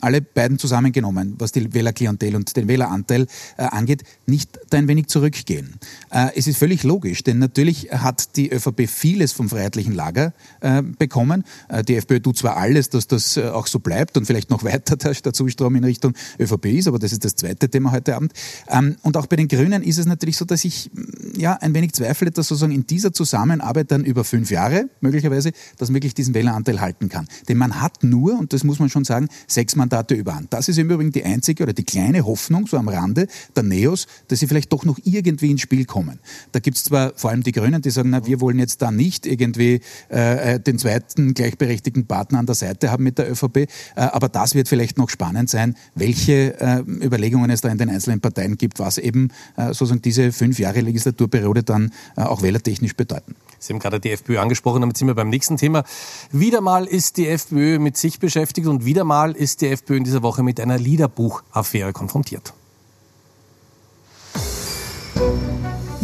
alle 0.00 0.20
beiden 0.20 0.58
zusammengenommen, 0.58 1.34
was 1.38 1.52
die 1.52 1.72
Wählerklientel 1.72 2.36
und 2.36 2.56
den 2.56 2.68
Wähleranteil 2.68 3.26
äh, 3.56 3.64
angeht, 3.64 4.02
nicht 4.26 4.58
ein 4.72 4.88
wenig 4.88 5.06
zurückgehen. 5.06 5.74
Äh, 6.10 6.30
es 6.34 6.46
ist 6.46 6.58
völlig 6.58 6.82
logisch, 6.82 7.22
denn 7.22 7.38
natürlich 7.38 7.90
hat 7.92 8.36
die 8.36 8.50
ÖVP 8.50 8.88
vieles 8.88 9.32
vom 9.32 9.48
freiheitlichen 9.48 9.92
Lager 9.92 10.32
äh, 10.60 10.82
bekommen. 10.82 11.44
Äh, 11.68 11.84
die 11.84 11.96
FPÖ 11.96 12.20
tut 12.20 12.38
zwar 12.38 12.56
alles, 12.56 12.90
dass 12.90 13.06
das 13.06 13.36
äh, 13.36 13.48
auch 13.48 13.66
so 13.66 13.78
bleibt 13.78 14.16
und 14.16 14.26
vielleicht 14.26 14.50
noch 14.50 14.64
weiter 14.64 14.96
der, 14.96 15.12
der 15.12 15.32
Zustrom 15.32 15.76
in 15.76 15.84
Richtung 15.84 16.14
ÖVP 16.38 16.66
ist, 16.66 16.88
aber 16.88 16.98
das 16.98 17.12
ist 17.12 17.24
das 17.24 17.36
zweite 17.36 17.68
Thema 17.68 17.92
heute 17.92 18.16
Abend. 18.16 18.32
Ähm, 18.68 18.96
und 19.02 19.16
auch 19.16 19.26
bei 19.26 19.36
den 19.36 19.48
Grünen 19.48 19.82
ist 19.82 19.98
es 19.98 20.06
natürlich 20.06 20.36
so, 20.36 20.44
dass 20.44 20.64
ich 20.64 20.90
mm, 20.92 21.38
ja 21.38 21.54
ein 21.54 21.74
wenig 21.74 21.92
zweifle, 21.92 22.30
dass 22.30 22.48
sozusagen 22.48 22.72
in 22.72 22.86
dieser 22.86 23.12
Zusammenarbeit 23.12 23.90
dann 23.90 24.04
über 24.04 24.24
fünf 24.24 24.50
Jahre 24.50 24.88
möglicherweise, 25.00 25.52
dass 25.78 25.92
wirklich 25.92 26.14
diesen 26.14 26.34
Wähleranteil 26.34 26.80
halten 26.80 27.08
kann. 27.08 27.28
Denn 27.48 27.58
man 27.58 27.80
hat 27.80 28.02
nur, 28.02 28.38
und 28.38 28.52
das 28.52 28.64
muss 28.64 28.78
man 28.78 28.88
schon 28.88 29.04
sagen, 29.04 29.28
sechs 29.46 29.73
Mandate 29.76 30.14
überhand. 30.14 30.52
Das 30.52 30.68
ist 30.68 30.78
im 30.78 30.90
Übrigen 30.90 31.12
die 31.12 31.24
einzige 31.24 31.62
oder 31.62 31.72
die 31.72 31.84
kleine 31.84 32.24
Hoffnung, 32.24 32.66
so 32.66 32.76
am 32.76 32.88
Rande 32.88 33.26
der 33.54 33.62
Neos, 33.62 34.06
dass 34.28 34.40
sie 34.40 34.46
vielleicht 34.46 34.72
doch 34.72 34.84
noch 34.84 34.98
irgendwie 35.04 35.50
ins 35.50 35.60
Spiel 35.60 35.84
kommen. 35.84 36.18
Da 36.52 36.60
gibt 36.60 36.76
es 36.76 36.84
zwar 36.84 37.12
vor 37.16 37.30
allem 37.30 37.42
die 37.42 37.52
Grünen, 37.52 37.82
die 37.82 37.90
sagen, 37.90 38.10
na, 38.10 38.26
wir 38.26 38.40
wollen 38.40 38.58
jetzt 38.58 38.82
da 38.82 38.90
nicht 38.90 39.26
irgendwie 39.26 39.80
äh, 40.10 40.54
äh, 40.54 40.60
den 40.60 40.78
zweiten 40.78 41.34
gleichberechtigten 41.34 42.06
Partner 42.06 42.38
an 42.38 42.46
der 42.46 42.54
Seite 42.54 42.90
haben 42.90 43.04
mit 43.04 43.18
der 43.18 43.30
ÖVP, 43.30 43.56
äh, 43.56 43.66
aber 43.96 44.28
das 44.28 44.54
wird 44.54 44.68
vielleicht 44.68 44.98
noch 44.98 45.10
spannend 45.10 45.50
sein, 45.50 45.76
welche 45.94 46.60
äh, 46.60 46.80
Überlegungen 46.80 47.50
es 47.50 47.60
da 47.60 47.68
in 47.68 47.78
den 47.78 47.90
einzelnen 47.90 48.20
Parteien 48.20 48.56
gibt, 48.56 48.78
was 48.78 48.98
eben 48.98 49.28
äh, 49.56 49.66
sozusagen 49.68 50.02
diese 50.02 50.32
fünf 50.32 50.58
Jahre 50.58 50.80
Legislaturperiode 50.80 51.62
dann 51.62 51.92
äh, 52.16 52.22
auch 52.22 52.42
wählertechnisch 52.42 52.94
bedeuten. 52.94 53.34
Sie 53.58 53.72
haben 53.72 53.80
gerade 53.80 53.98
die 53.98 54.10
FPÖ 54.10 54.38
angesprochen, 54.38 54.82
damit 54.82 54.98
sind 54.98 55.08
wir 55.08 55.14
beim 55.14 55.30
nächsten 55.30 55.56
Thema. 55.56 55.84
Wieder 56.32 56.60
mal 56.60 56.84
ist 56.84 57.16
die 57.16 57.28
FPÖ 57.28 57.78
mit 57.78 57.96
sich 57.96 58.18
beschäftigt 58.18 58.66
und 58.66 58.84
wieder 58.84 59.04
mal 59.04 59.32
ist 59.32 59.62
die 59.62 59.63
FPÖ 59.70 59.96
in 59.96 60.04
dieser 60.04 60.22
Woche 60.22 60.42
mit 60.42 60.60
einer 60.60 60.78
Liederbuchaffäre 60.78 61.92
konfrontiert. 61.92 62.54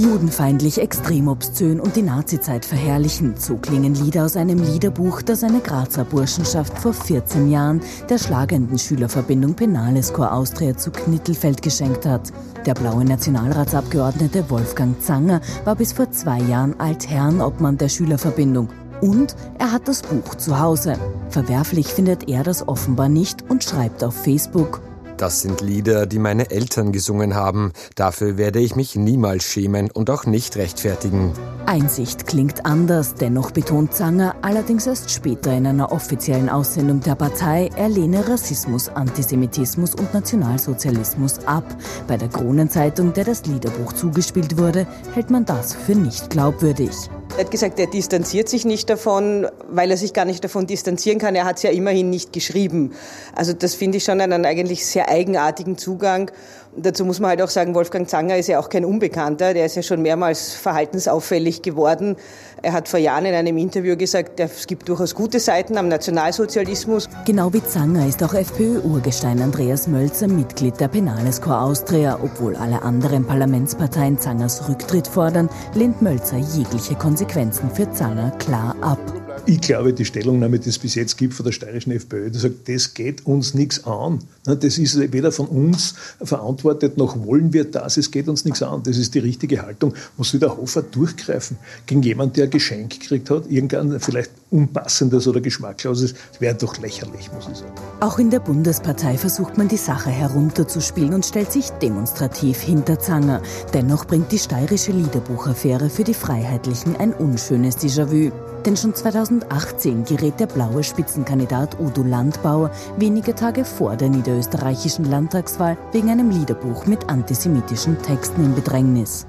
Judenfeindlich, 0.00 0.80
extrem 0.80 1.28
obszön 1.28 1.78
und 1.78 1.94
die 1.94 2.00
Nazizeit 2.00 2.64
verherrlichen. 2.64 3.34
So 3.36 3.56
klingen 3.58 3.94
Lieder 3.94 4.24
aus 4.24 4.34
einem 4.34 4.58
Liederbuch, 4.58 5.20
das 5.20 5.44
eine 5.44 5.60
Grazer 5.60 6.04
Burschenschaft 6.04 6.78
vor 6.78 6.94
14 6.94 7.50
Jahren 7.50 7.82
der 8.08 8.16
schlagenden 8.16 8.78
Schülerverbindung 8.78 9.52
Penales 9.52 10.14
Chor 10.14 10.32
Austria 10.32 10.75
zu 10.75 10.90
Knittelfeld 10.90 11.61
geschenkt 11.61 12.06
hat. 12.06 12.32
Der 12.64 12.73
blaue 12.73 13.04
Nationalratsabgeordnete 13.04 14.49
Wolfgang 14.49 14.99
Zanger 15.02 15.42
war 15.66 15.76
bis 15.76 15.92
vor 15.92 16.11
zwei 16.11 16.40
Jahren 16.40 16.80
Altherrenobmann 16.80 17.76
der 17.76 17.90
Schülerverbindung. 17.90 18.68
Und 19.00 19.35
er 19.59 19.73
hat 19.73 19.88
das 19.88 20.02
Buch 20.02 20.35
zu 20.35 20.59
Hause. 20.59 20.97
Verwerflich 21.30 21.88
findet 21.88 22.28
er 22.28 22.42
das 22.42 22.66
offenbar 22.66 23.09
nicht 23.09 23.45
und 23.49 23.64
schreibt 23.64 24.04
auf 24.04 24.14
Facebook. 24.14 24.80
Das 25.21 25.42
sind 25.42 25.61
Lieder, 25.61 26.07
die 26.07 26.19
meine 26.19 26.50
Eltern 26.50 26.92
gesungen 26.92 27.35
haben. 27.35 27.73
Dafür 27.95 28.38
werde 28.38 28.59
ich 28.59 28.75
mich 28.75 28.97
niemals 28.97 29.45
schämen 29.45 29.90
und 29.90 30.09
auch 30.09 30.25
nicht 30.25 30.57
rechtfertigen. 30.57 31.35
Einsicht 31.66 32.26
klingt 32.26 32.64
anders, 32.64 33.16
dennoch 33.16 33.50
betont 33.50 33.92
Zanger, 33.92 34.35
allerdings 34.40 34.87
erst 34.87 35.11
später 35.11 35.52
in 35.52 35.66
einer 35.66 35.92
offiziellen 35.92 36.49
Aussendung 36.49 37.00
der 37.00 37.16
Partei, 37.16 37.69
er 37.76 37.90
lehne 37.90 38.26
Rassismus, 38.26 38.88
Antisemitismus 38.88 39.95
und 39.95 40.14
Nationalsozialismus 40.14 41.40
ab. 41.45 41.64
Bei 42.09 42.16
der 42.16 42.28
Kronenzeitung, 42.28 43.12
der 43.12 43.25
das 43.25 43.45
Liederbuch 43.45 43.92
zugespielt 43.92 44.57
wurde, 44.57 44.87
hält 45.12 45.28
man 45.28 45.45
das 45.45 45.75
für 45.75 45.95
nicht 45.95 46.30
glaubwürdig. 46.30 47.11
Er 47.37 47.44
hat 47.44 47.50
gesagt, 47.52 47.78
er 47.78 47.87
distanziert 47.87 48.49
sich 48.49 48.64
nicht 48.64 48.90
davon, 48.90 49.46
weil 49.70 49.90
er 49.90 49.96
sich 49.96 50.12
gar 50.12 50.25
nicht 50.25 50.42
davon 50.42 50.66
distanzieren 50.66 51.18
kann. 51.18 51.34
Er 51.34 51.44
hat 51.44 51.56
es 51.56 51.62
ja 51.62 51.70
immerhin 51.70 52.10
nicht 52.10 52.32
geschrieben. 52.32 52.92
Also 53.34 53.52
das 53.52 53.75
finde 53.75 53.99
ich 53.99 54.04
schon 54.04 54.20
einen 54.20 54.44
eigentlich 54.44 54.84
sehr 54.84 55.08
eigenartigen 55.08 55.78
Zugang. 55.78 56.30
Und 56.75 56.87
dazu 56.87 57.04
muss 57.04 57.18
man 57.18 57.30
halt 57.30 57.42
auch 57.42 57.49
sagen, 57.49 57.75
Wolfgang 57.75 58.08
Zanger 58.08 58.37
ist 58.37 58.49
ja 58.49 58.60
auch 58.60 58.68
kein 58.68 58.84
Unbekannter. 58.84 59.54
Der 59.54 59.66
ist 59.66 59.75
ja 59.75 59.82
schon 59.82 60.02
mehrmals 60.02 60.54
verhaltensauffällig 60.54 61.62
geworden. 61.62 62.16
Er 62.62 62.72
hat 62.72 62.88
vor 62.88 63.00
Jahren 63.00 63.25
in 63.25 63.34
einem 63.34 63.56
Interview 63.56 63.96
gesagt, 63.96 64.38
es 64.38 64.66
gibt 64.66 64.88
durchaus 64.88 65.14
gute 65.14 65.40
Seiten 65.40 65.78
am 65.78 65.88
Nationalsozialismus. 65.88 67.08
Genau 67.26 67.52
wie 67.52 67.64
Zanger 67.64 68.06
ist 68.06 68.22
auch 68.22 68.34
FPÖ-Urgestein 68.34 69.40
Andreas 69.40 69.88
Mölzer 69.88 70.28
Mitglied 70.28 70.78
der 70.78 70.88
Penales 70.88 71.40
Corps 71.40 71.62
Austria. 71.62 72.18
Obwohl 72.22 72.54
alle 72.54 72.82
anderen 72.82 73.26
Parlamentsparteien 73.26 74.18
Zangers 74.18 74.68
Rücktritt 74.68 75.08
fordern, 75.08 75.49
lehnt 75.75 76.02
Mölzer 76.02 76.37
jegliche 76.37 76.94
Konsequenzen 76.94 77.19
Konsequenzen 77.20 77.70
für 77.70 77.90
Zanger 77.92 78.30
klar 78.38 78.74
ab. 78.80 79.19
Ich 79.46 79.60
glaube, 79.60 79.92
die 79.92 80.04
Stellungnahme, 80.04 80.58
die 80.58 80.68
es 80.68 80.78
bis 80.78 80.94
jetzt 80.94 81.16
gibt 81.16 81.34
von 81.34 81.44
der 81.44 81.52
steirischen 81.52 81.92
FPÖ, 81.92 82.30
die 82.30 82.38
sagt, 82.38 82.68
das 82.68 82.94
geht 82.94 83.26
uns 83.26 83.54
nichts 83.54 83.84
an. 83.84 84.20
Das 84.44 84.78
ist 84.78 84.99
weder 85.12 85.32
von 85.32 85.46
uns 85.46 85.94
verantwortet, 86.22 86.96
noch 86.96 87.25
wollen 87.25 87.52
wir 87.52 87.64
das. 87.64 87.96
Es 87.96 88.10
geht 88.10 88.28
uns 88.28 88.44
nichts 88.44 88.62
an. 88.62 88.82
Das 88.82 88.96
ist 88.96 89.14
die 89.14 89.18
richtige 89.18 89.62
Haltung. 89.62 89.94
Muss 90.16 90.34
wieder 90.34 90.56
Hofer 90.56 90.82
durchgreifen 90.82 91.56
gegen 91.87 92.02
jemanden, 92.02 92.34
der 92.34 92.44
ein 92.44 92.50
Geschenk 92.50 93.00
gekriegt 93.00 93.30
hat, 93.30 93.50
irgendein 93.50 93.99
vielleicht 94.00 94.30
unpassendes 94.50 95.26
oder 95.28 95.40
geschmackloses. 95.40 96.14
Wäre 96.38 96.54
doch 96.54 96.78
lächerlich, 96.78 97.30
muss 97.32 97.49
ich 97.50 97.58
sagen. 97.58 97.72
Auch 98.00 98.18
in 98.18 98.30
der 98.30 98.40
Bundespartei 98.40 99.16
versucht 99.16 99.58
man 99.58 99.68
die 99.68 99.76
Sache 99.76 100.10
herunterzuspielen 100.10 101.14
und 101.14 101.25
stellt 101.25 101.52
sich 101.52 101.70
demonstrativ 101.70 102.60
hinter 102.60 102.99
Zanger. 102.99 103.42
Dennoch 103.72 104.06
bringt 104.06 104.32
die 104.32 104.38
steirische 104.38 104.92
Liederbuchaffäre 104.92 105.90
für 105.90 106.04
die 106.04 106.14
Freiheitlichen 106.14 106.96
ein 106.96 107.12
unschönes 107.12 107.78
Déjà-vu. 107.78 108.32
Denn 108.67 108.76
schon 108.76 108.95
2018 108.95 110.05
gerät 110.05 110.38
der 110.38 110.47
blaue 110.47 110.83
Spitzenkandidat 110.83 111.81
Udo 111.81 112.02
Landbauer 112.02 112.71
wenige 112.99 113.35
Tage 113.35 113.64
vor 113.64 113.97
der 113.97 114.11
niederösterreichischen 114.11 115.07
Landtagswahl 115.07 115.79
wegen 115.93 116.11
einem 116.11 116.31
Liederbuch 116.31 116.87
mit 116.87 117.09
antisemitischen 117.09 118.00
Texten 118.02 118.45
in 118.45 118.55
Bedrängnis. 118.55 119.26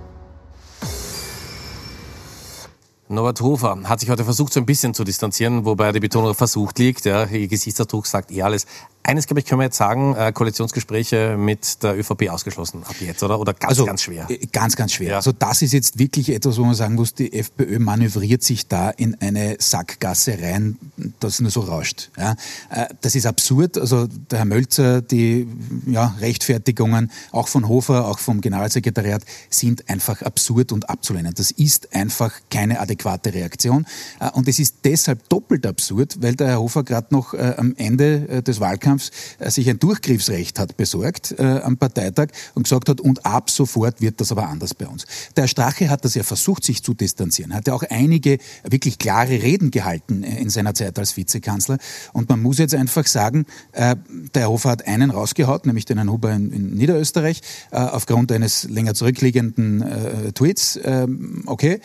Norbert 3.11 3.41
Hofer 3.41 3.77
hat 3.83 3.99
sich 3.99 4.09
heute 4.09 4.23
versucht, 4.23 4.53
so 4.53 4.61
ein 4.61 4.65
bisschen 4.65 4.93
zu 4.93 5.03
distanzieren, 5.03 5.65
wobei 5.65 5.91
die 5.91 5.99
Betonung 5.99 6.33
versucht 6.33 6.79
liegt. 6.79 7.03
Ja, 7.03 7.25
ihr 7.25 7.47
Gesichtsausdruck 7.49 8.05
sagt 8.07 8.31
eh 8.31 8.41
alles. 8.41 8.65
Eines, 9.03 9.25
glaube 9.25 9.39
ich, 9.39 9.47
können 9.47 9.59
wir 9.59 9.65
jetzt 9.65 9.77
sagen, 9.77 10.15
äh, 10.15 10.31
Koalitionsgespräche 10.31 11.35
mit 11.35 11.81
der 11.81 11.97
ÖVP 11.97 12.29
ausgeschlossen 12.29 12.83
ab 12.83 12.95
jetzt, 12.99 13.23
oder? 13.23 13.39
Oder 13.39 13.53
ganz, 13.53 13.71
also, 13.71 13.85
ganz 13.85 14.03
schwer? 14.03 14.29
Äh, 14.29 14.45
ganz, 14.51 14.75
ganz 14.75 14.93
schwer. 14.93 15.09
Ja. 15.09 15.15
Also 15.15 15.31
das 15.31 15.63
ist 15.63 15.73
jetzt 15.73 15.97
wirklich 15.97 16.31
etwas, 16.31 16.57
wo 16.57 16.63
man 16.63 16.75
sagen 16.75 16.95
muss, 16.95 17.15
die 17.15 17.33
FPÖ 17.33 17.79
manövriert 17.79 18.43
sich 18.43 18.67
da 18.67 18.91
in 18.91 19.19
eine 19.19 19.55
Sackgasse 19.59 20.37
rein, 20.39 20.77
das 21.19 21.41
nur 21.41 21.49
so 21.49 21.61
rauscht. 21.61 22.11
Ja? 22.15 22.35
Äh, 22.69 22.89
das 23.01 23.15
ist 23.15 23.25
absurd. 23.25 23.79
Also 23.79 24.07
der 24.29 24.39
Herr 24.39 24.45
Mölzer, 24.45 25.01
die 25.01 25.47
ja, 25.87 26.15
Rechtfertigungen, 26.19 27.11
auch 27.31 27.47
von 27.47 27.67
Hofer, 27.67 28.07
auch 28.07 28.19
vom 28.19 28.39
Generalsekretariat, 28.39 29.23
sind 29.49 29.89
einfach 29.89 30.21
absurd 30.21 30.71
und 30.71 30.91
abzulehnen. 30.91 31.33
Das 31.33 31.49
ist 31.49 31.95
einfach 31.95 32.33
keine 32.51 32.79
adäquate 32.79 33.33
Reaktion. 33.33 33.87
Äh, 34.19 34.29
und 34.29 34.47
es 34.47 34.59
ist 34.59 34.75
deshalb 34.83 35.27
doppelt 35.27 35.65
absurd, 35.65 36.21
weil 36.21 36.35
der 36.35 36.49
Herr 36.49 36.59
Hofer 36.59 36.83
gerade 36.83 37.07
noch 37.09 37.33
am 37.33 37.73
Ende 37.77 38.43
des 38.43 38.59
Wahlkampfs 38.59 38.90
Wahlkampfs 38.91 39.11
äh, 39.39 39.49
sich 39.49 39.69
ein 39.69 39.79
Durchgriffsrecht 39.79 40.59
hat 40.59 40.77
besorgt 40.77 41.35
äh, 41.37 41.61
am 41.63 41.77
Parteitag 41.77 42.27
und 42.53 42.63
gesagt 42.63 42.89
hat, 42.89 43.01
und 43.01 43.25
ab 43.25 43.49
sofort 43.49 44.01
wird 44.01 44.19
das 44.21 44.31
aber 44.31 44.47
anders 44.47 44.73
bei 44.73 44.87
uns. 44.87 45.05
Der 45.35 45.47
Strache 45.47 45.89
hat 45.89 46.05
das 46.05 46.15
ja 46.15 46.23
versucht, 46.23 46.63
sich 46.63 46.83
zu 46.83 46.93
distanzieren, 46.93 47.53
hat 47.53 47.67
ja 47.67 47.73
auch 47.73 47.83
einige 47.89 48.37
wirklich 48.63 48.97
klare 48.97 49.41
Reden 49.41 49.71
gehalten 49.71 50.23
äh, 50.23 50.39
in 50.39 50.49
seiner 50.49 50.73
Zeit 50.73 50.97
als 50.99 51.17
Vizekanzler. 51.17 51.77
Und 52.13 52.29
man 52.29 52.41
muss 52.41 52.57
jetzt 52.57 52.75
einfach 52.75 53.07
sagen, 53.07 53.45
äh, 53.71 53.95
der 54.35 54.49
Hofer 54.49 54.71
hat 54.71 54.87
einen 54.87 55.11
rausgehaut, 55.11 55.65
nämlich 55.65 55.85
den 55.85 55.97
Herrn 55.97 56.11
Huber 56.11 56.31
in, 56.33 56.51
in 56.51 56.73
Niederösterreich, 56.75 57.41
äh, 57.71 57.77
aufgrund 57.77 58.31
eines 58.31 58.63
länger 58.69 58.93
zurückliegenden 58.93 59.81
äh, 59.81 60.31
Tweets. 60.33 60.79
Ähm, 60.83 61.43
okay, 61.45 61.79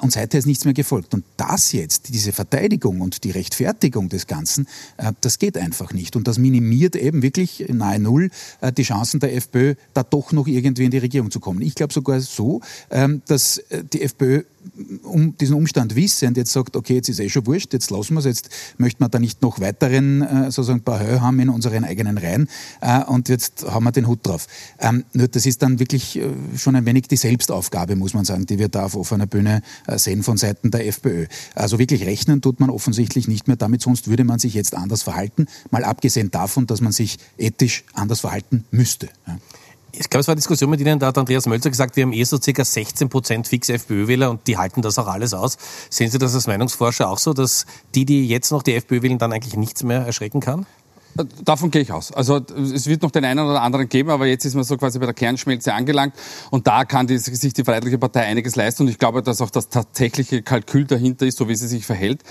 und 0.00 0.12
seither 0.12 0.38
ist 0.38 0.46
nichts 0.46 0.64
mehr 0.64 0.74
gefolgt. 0.74 1.14
Und 1.14 1.24
das 1.36 1.72
jetzt, 1.72 2.08
diese 2.08 2.32
Verteidigung 2.32 3.00
und 3.00 3.24
die 3.24 3.30
Rechtfertigung 3.30 4.08
des 4.08 4.26
Ganzen, 4.26 4.66
das 5.20 5.38
geht 5.38 5.56
einfach 5.56 5.92
nicht. 5.92 6.16
Und 6.16 6.28
das 6.28 6.38
minimiert 6.52 6.96
eben 6.96 7.22
wirklich 7.22 7.66
nahe 7.68 7.98
Null 7.98 8.30
äh, 8.60 8.72
die 8.72 8.82
Chancen 8.82 9.20
der 9.20 9.34
FPÖ, 9.34 9.74
da 9.94 10.02
doch 10.02 10.32
noch 10.32 10.46
irgendwie 10.46 10.84
in 10.84 10.90
die 10.90 10.98
Regierung 10.98 11.30
zu 11.30 11.40
kommen. 11.40 11.62
Ich 11.62 11.74
glaube 11.74 11.92
sogar 11.92 12.20
so, 12.20 12.60
ähm, 12.90 13.22
dass 13.26 13.58
äh, 13.58 13.82
die 13.84 14.02
FPÖ 14.02 14.44
um 15.02 15.36
diesen 15.36 15.54
Umstand 15.54 15.94
wissend 15.96 16.36
jetzt 16.36 16.52
sagt, 16.52 16.76
okay, 16.76 16.94
jetzt 16.94 17.08
ist 17.08 17.20
eh 17.20 17.28
schon 17.28 17.46
wurscht, 17.46 17.72
jetzt 17.72 17.90
lassen 17.90 18.14
wir 18.14 18.20
es, 18.20 18.24
jetzt 18.24 18.48
möchten 18.78 19.02
wir 19.02 19.08
da 19.08 19.18
nicht 19.18 19.42
noch 19.42 19.60
weiteren 19.60 20.22
äh, 20.22 20.50
sozusagen 20.50 20.82
Höhe 20.86 21.20
haben 21.20 21.40
in 21.40 21.48
unseren 21.48 21.84
eigenen 21.84 22.18
Reihen 22.18 22.48
äh, 22.80 23.02
und 23.04 23.28
jetzt 23.28 23.64
haben 23.66 23.84
wir 23.84 23.92
den 23.92 24.06
Hut 24.06 24.26
drauf. 24.26 24.46
Ähm, 24.78 25.04
nur 25.12 25.28
das 25.28 25.46
ist 25.46 25.62
dann 25.62 25.78
wirklich 25.78 26.18
äh, 26.18 26.30
schon 26.56 26.76
ein 26.76 26.86
wenig 26.86 27.08
die 27.08 27.16
Selbstaufgabe, 27.16 27.96
muss 27.96 28.14
man 28.14 28.24
sagen, 28.24 28.46
die 28.46 28.58
wir 28.58 28.68
da 28.68 28.84
auf 28.84 28.96
offener 28.96 29.26
Bühne 29.26 29.62
äh, 29.86 29.98
sehen 29.98 30.22
von 30.22 30.36
Seiten 30.36 30.70
der 30.70 30.86
FPÖ. 30.86 31.26
Also 31.54 31.78
wirklich 31.78 32.06
rechnen 32.06 32.40
tut 32.40 32.60
man 32.60 32.70
offensichtlich 32.70 33.28
nicht 33.28 33.48
mehr 33.48 33.56
damit, 33.56 33.82
sonst 33.82 34.08
würde 34.08 34.24
man 34.24 34.38
sich 34.38 34.54
jetzt 34.54 34.74
anders 34.74 35.02
verhalten, 35.02 35.46
mal 35.70 35.84
abgesehen 35.84 36.30
davon, 36.30 36.66
dass 36.66 36.80
man 36.80 36.92
sich 36.92 37.18
ethisch 37.38 37.84
anders 37.94 38.20
verhalten 38.20 38.64
müsste. 38.70 39.08
Ja. 39.26 39.38
Ich 39.94 40.08
glaube, 40.08 40.22
es 40.22 40.28
war 40.28 40.32
eine 40.32 40.38
Diskussion 40.38 40.70
mit 40.70 40.80
Ihnen, 40.80 40.98
da 40.98 41.08
hat 41.08 41.18
Andreas 41.18 41.44
Mölzer 41.44 41.68
gesagt, 41.68 41.96
wir 41.96 42.04
haben 42.04 42.14
eh 42.14 42.24
so 42.24 42.40
circa 42.40 42.64
16 42.64 43.10
Prozent 43.10 43.46
fix 43.46 43.68
FPÖ-Wähler 43.68 44.30
und 44.30 44.46
die 44.46 44.56
halten 44.56 44.80
das 44.80 44.98
auch 44.98 45.06
alles 45.06 45.34
aus. 45.34 45.58
Sehen 45.90 46.10
Sie 46.10 46.18
das 46.18 46.34
als 46.34 46.46
Meinungsforscher 46.46 47.10
auch 47.10 47.18
so, 47.18 47.34
dass 47.34 47.66
die, 47.94 48.06
die 48.06 48.26
jetzt 48.26 48.52
noch 48.52 48.62
die 48.62 48.74
FPÖ 48.74 49.02
wählen, 49.02 49.18
dann 49.18 49.32
eigentlich 49.34 49.56
nichts 49.56 49.82
mehr 49.82 50.00
erschrecken 50.00 50.40
kann? 50.40 50.66
Davon 51.44 51.70
gehe 51.70 51.82
ich 51.82 51.92
aus. 51.92 52.10
Also 52.12 52.40
es 52.74 52.86
wird 52.86 53.02
noch 53.02 53.10
den 53.10 53.24
einen 53.24 53.40
oder 53.40 53.60
anderen 53.60 53.88
geben, 53.88 54.10
aber 54.10 54.26
jetzt 54.26 54.44
ist 54.44 54.54
man 54.54 54.64
so 54.64 54.76
quasi 54.78 54.98
bei 54.98 55.04
der 55.04 55.14
Kernschmelze 55.14 55.74
angelangt 55.74 56.14
und 56.50 56.66
da 56.66 56.84
kann 56.84 57.06
die, 57.06 57.18
sich 57.18 57.52
die 57.52 57.64
Freiheitliche 57.64 57.98
Partei 57.98 58.22
einiges 58.22 58.56
leisten 58.56 58.84
und 58.84 58.88
ich 58.88 58.98
glaube, 58.98 59.22
dass 59.22 59.40
auch 59.42 59.50
das 59.50 59.68
tatsächliche 59.68 60.42
Kalkül 60.42 60.84
dahinter 60.84 61.26
ist, 61.26 61.36
so 61.36 61.48
wie 61.48 61.54
sie 61.54 61.68
sich 61.68 61.84
verhält. 61.84 62.22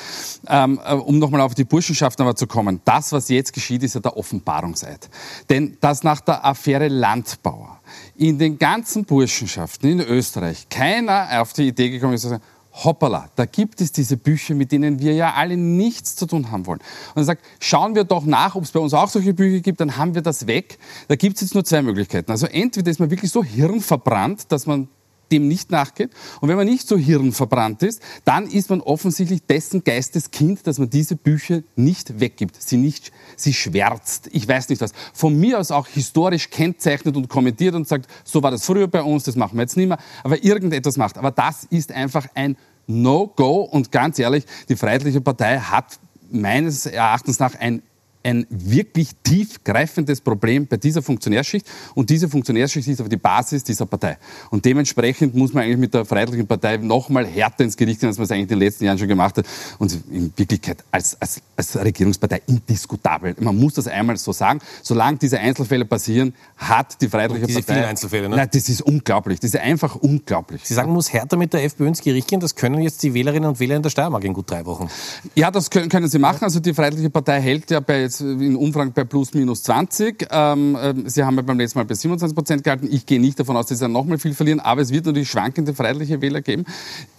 Ähm, 0.48 0.80
äh, 0.84 0.94
um 0.96 1.20
nochmal 1.20 1.42
auf 1.42 1.54
die 1.54 1.64
Burschenschaften 1.64 2.24
aber 2.24 2.36
zu 2.36 2.48
kommen, 2.48 2.82
das, 2.86 3.12
was 3.12 3.30
jetzt 3.30 3.54
geschieht, 3.54 3.84
ist 3.84 3.96
ja 3.96 4.02
der 4.02 4.18
Offenbarungseid. 4.18 5.10
Denn 5.50 5.78
dass 5.80 6.04
nach 6.04 6.22
der 6.22 6.44
Affäre 6.44 6.88
Landbauer 6.88 7.80
in 8.16 8.40
den 8.40 8.58
ganzen 8.58 9.06
Burschenschaften 9.06 9.92
in 9.92 10.00
Österreich 10.00 10.70
keiner 10.70 11.42
auf 11.42 11.54
die 11.54 11.68
Idee 11.68 11.90
gekommen 11.90 12.14
ist, 12.14 12.22
zu 12.22 12.30
sagen, 12.30 12.44
hoppala, 12.74 13.30
da 13.36 13.46
gibt 13.46 13.82
es 13.82 13.92
diese 13.92 14.18
Bücher, 14.18 14.56
mit 14.56 14.72
denen 14.72 15.00
wir 15.00 15.14
ja 15.14 15.34
alle 15.34 15.58
nichts 15.58 16.16
zu 16.16 16.26
tun 16.26 16.52
haben 16.52 16.66
wollen. 16.66 16.80
Und 17.14 17.22
er 17.22 17.26
sagt, 17.26 17.44
schauen 17.60 17.96
wir 17.96 18.04
doch 18.04 18.26
nach, 18.26 18.56
ob 18.56 18.64
es 18.64 18.72
bei 18.72 18.80
uns 18.80 18.94
auch 18.94 19.10
solche 19.10 19.34
Bücher 19.34 19.60
gibt, 19.60 19.80
dann 19.80 19.98
haben 19.98 20.16
wir 20.16 20.22
das 20.22 20.48
weg. 20.48 20.78
Da 21.08 21.16
gibt 21.16 21.36
es 21.36 21.42
jetzt 21.42 21.54
nur 21.54 21.66
zwei 21.66 21.82
Möglichkeiten. 21.82 22.32
Also 22.32 22.48
entweder 22.48 22.90
ist 22.90 23.00
man 23.00 23.12
wirklich 23.12 23.32
so 23.32 23.44
hirnverbrannt, 23.44 24.52
dass 24.52 24.66
man 24.66 24.88
dem 25.32 25.48
nicht 25.48 25.72
nachgeht. 25.72 26.12
Und 26.40 26.50
wenn 26.50 26.58
man 26.58 26.68
nicht 26.68 26.88
so 26.88 26.98
hirnverbrannt 26.98 27.84
ist, 27.84 28.02
dann 28.26 28.48
ist 28.48 28.70
man 28.70 28.82
offensichtlich 28.82 29.46
dessen 29.46 29.84
Geisteskind, 29.84 30.66
dass 30.68 30.80
man 30.80 30.90
diese 30.90 31.16
Bücher 31.16 31.62
nicht 31.76 32.20
weggibt, 32.20 32.62
sie 32.62 32.78
nicht, 32.78 33.12
sie 33.36 33.54
schwärzt. 33.54 34.30
Ich 34.32 34.48
weiß 34.48 34.70
nicht 34.70 34.82
was. 34.82 34.92
Von 35.14 35.40
mir 35.40 35.60
aus 35.60 35.72
auch 35.72 35.88
historisch 35.88 36.50
kennzeichnet 36.50 37.16
und 37.16 37.30
kommentiert 37.30 37.76
und 37.76 37.88
sagt, 37.88 38.08
so 38.24 38.44
war 38.44 38.52
das 38.52 38.66
früher 38.66 38.88
bei 38.88 39.02
uns, 39.02 39.24
das 39.24 39.36
machen 39.36 39.58
wir 39.58 39.64
jetzt 39.64 39.78
nicht 39.78 39.88
mehr, 39.88 40.00
aber 40.24 40.44
irgendetwas 40.44 40.98
macht. 40.98 41.18
Aber 41.18 41.32
das 41.32 41.66
ist 41.70 41.92
einfach 41.92 42.28
ein 42.36 42.58
No-Go 42.88 43.62
und 43.62 43.92
ganz 43.92 44.20
ehrlich, 44.20 44.46
die 44.70 44.76
Freiheitliche 44.76 45.22
Partei 45.22 45.60
hat 45.60 46.00
meines 46.32 46.86
Erachtens 46.86 47.40
nach 47.40 47.56
ein 47.56 47.82
ein 48.24 48.46
wirklich 48.50 49.10
tiefgreifendes 49.24 50.22
Problem 50.22 50.68
bei 50.68 50.78
dieser 50.78 51.02
Funktionärschicht. 51.02 51.66
Und 51.96 52.10
diese 52.10 52.30
Funktionärschicht 52.30 52.88
ist 52.88 53.00
aber 53.00 53.10
die 53.10 53.18
Basis 53.18 53.64
dieser 53.64 53.86
Partei. 53.86 54.18
Und 54.50 54.66
dementsprechend 54.66 55.36
muss 55.36 55.54
man 55.54 55.64
eigentlich 55.64 55.78
mit 55.78 55.94
der 55.94 56.06
Freiheitlichen 56.06 56.48
Partei 56.48 56.78
noch 56.78 57.10
mal 57.10 57.26
härter 57.26 57.64
ins 57.64 57.76
Gericht 57.76 58.00
gehen, 58.00 58.10
als 58.10 58.18
man 58.18 58.26
es 58.26 58.32
eigentlich 58.32 58.44
in 58.44 58.48
den 58.50 58.60
letzten 58.60 58.86
Jahren 58.86 58.98
schon 58.98 59.08
gemacht 59.08 59.38
hat. 59.38 59.46
Und 59.80 59.98
in 60.12 60.32
Wirklichkeit 60.36 60.84
als, 60.92 61.20
als, 61.20 61.42
als 61.56 61.76
Regierungspartei 61.78 62.42
indiskutabel. 62.48 63.36
Man 63.40 63.58
muss 63.58 63.74
das 63.76 63.88
einmal 63.88 64.18
so 64.18 64.32
sagen. 64.32 64.60
Solange 64.82 65.18
diese 65.18 65.40
Einzelfälle 65.40 65.86
passieren, 65.86 66.34
hat 66.58 67.02
die 67.02 67.08
Freiheitliche 67.08 67.48
diese 67.48 67.60
Partei... 67.60 67.74
Viele 67.74 67.88
Einzelfälle, 67.88 68.30
ne? 68.30 68.36
Nein, 68.36 68.50
das 68.52 68.70
ist 68.70 68.82
unglaublich. 68.82 69.40
Das 69.40 69.54
ist 69.54 69.60
einfach 69.60 69.96
unglaublich. 69.96 70.62
Sie 70.64 70.74
sagen, 70.74 70.90
man 70.90 70.96
muss 70.96 71.12
härter 71.12 71.38
mit 71.38 71.54
der 71.54 71.64
FPÖ 71.64 71.88
ins 71.88 72.02
Gericht 72.02 72.28
gehen. 72.28 72.40
Das 72.40 72.56
können 72.56 72.82
jetzt 72.82 73.02
die 73.04 73.14
Wählerinnen 73.14 73.50
und 73.50 73.60
Wähler 73.60 73.76
in 73.76 73.84
der 73.84 73.90
Steiermark 73.90 74.24
in 74.24 74.34
gut 74.34 74.50
drei 74.50 74.66
Wochen. 74.66 74.90
Ja, 75.36 75.52
das 75.52 75.70
können, 75.70 75.90
können 75.90 76.08
sie 76.08 76.20
machen. 76.20 76.44
Also 76.44 76.60
die 76.60 76.74
Freiheitliche 76.74 77.10
Partei 77.10 77.42
hält 77.42 77.72
ja 77.72 77.80
bei 77.80 78.11
jetzt 78.12 78.22
in 78.22 78.56
Umfragen 78.56 78.92
bei 78.94 79.04
plus 79.04 79.34
minus 79.34 79.64
20. 79.64 80.28
Ähm, 80.30 80.78
ähm, 80.80 81.10
sie 81.10 81.24
haben 81.24 81.36
ja 81.36 81.42
beim 81.42 81.58
letzten 81.58 81.80
Mal 81.80 81.86
bei 81.86 81.94
27 81.94 82.36
Prozent 82.36 82.64
gehalten. 82.64 82.88
Ich 82.92 83.06
gehe 83.06 83.20
nicht 83.20 83.40
davon 83.40 83.56
aus, 83.56 83.68
dass 83.68 83.80
sie 83.80 83.86
dann 83.86 83.94
nochmal 83.94 84.18
viel 84.18 84.34
verlieren, 84.34 84.60
aber 84.60 84.82
es 84.82 84.92
wird 84.92 85.06
natürlich 85.06 85.30
schwankende 85.30 85.74
freiheitliche 85.74 86.22
Wähler 86.22 86.42
geben, 86.42 86.66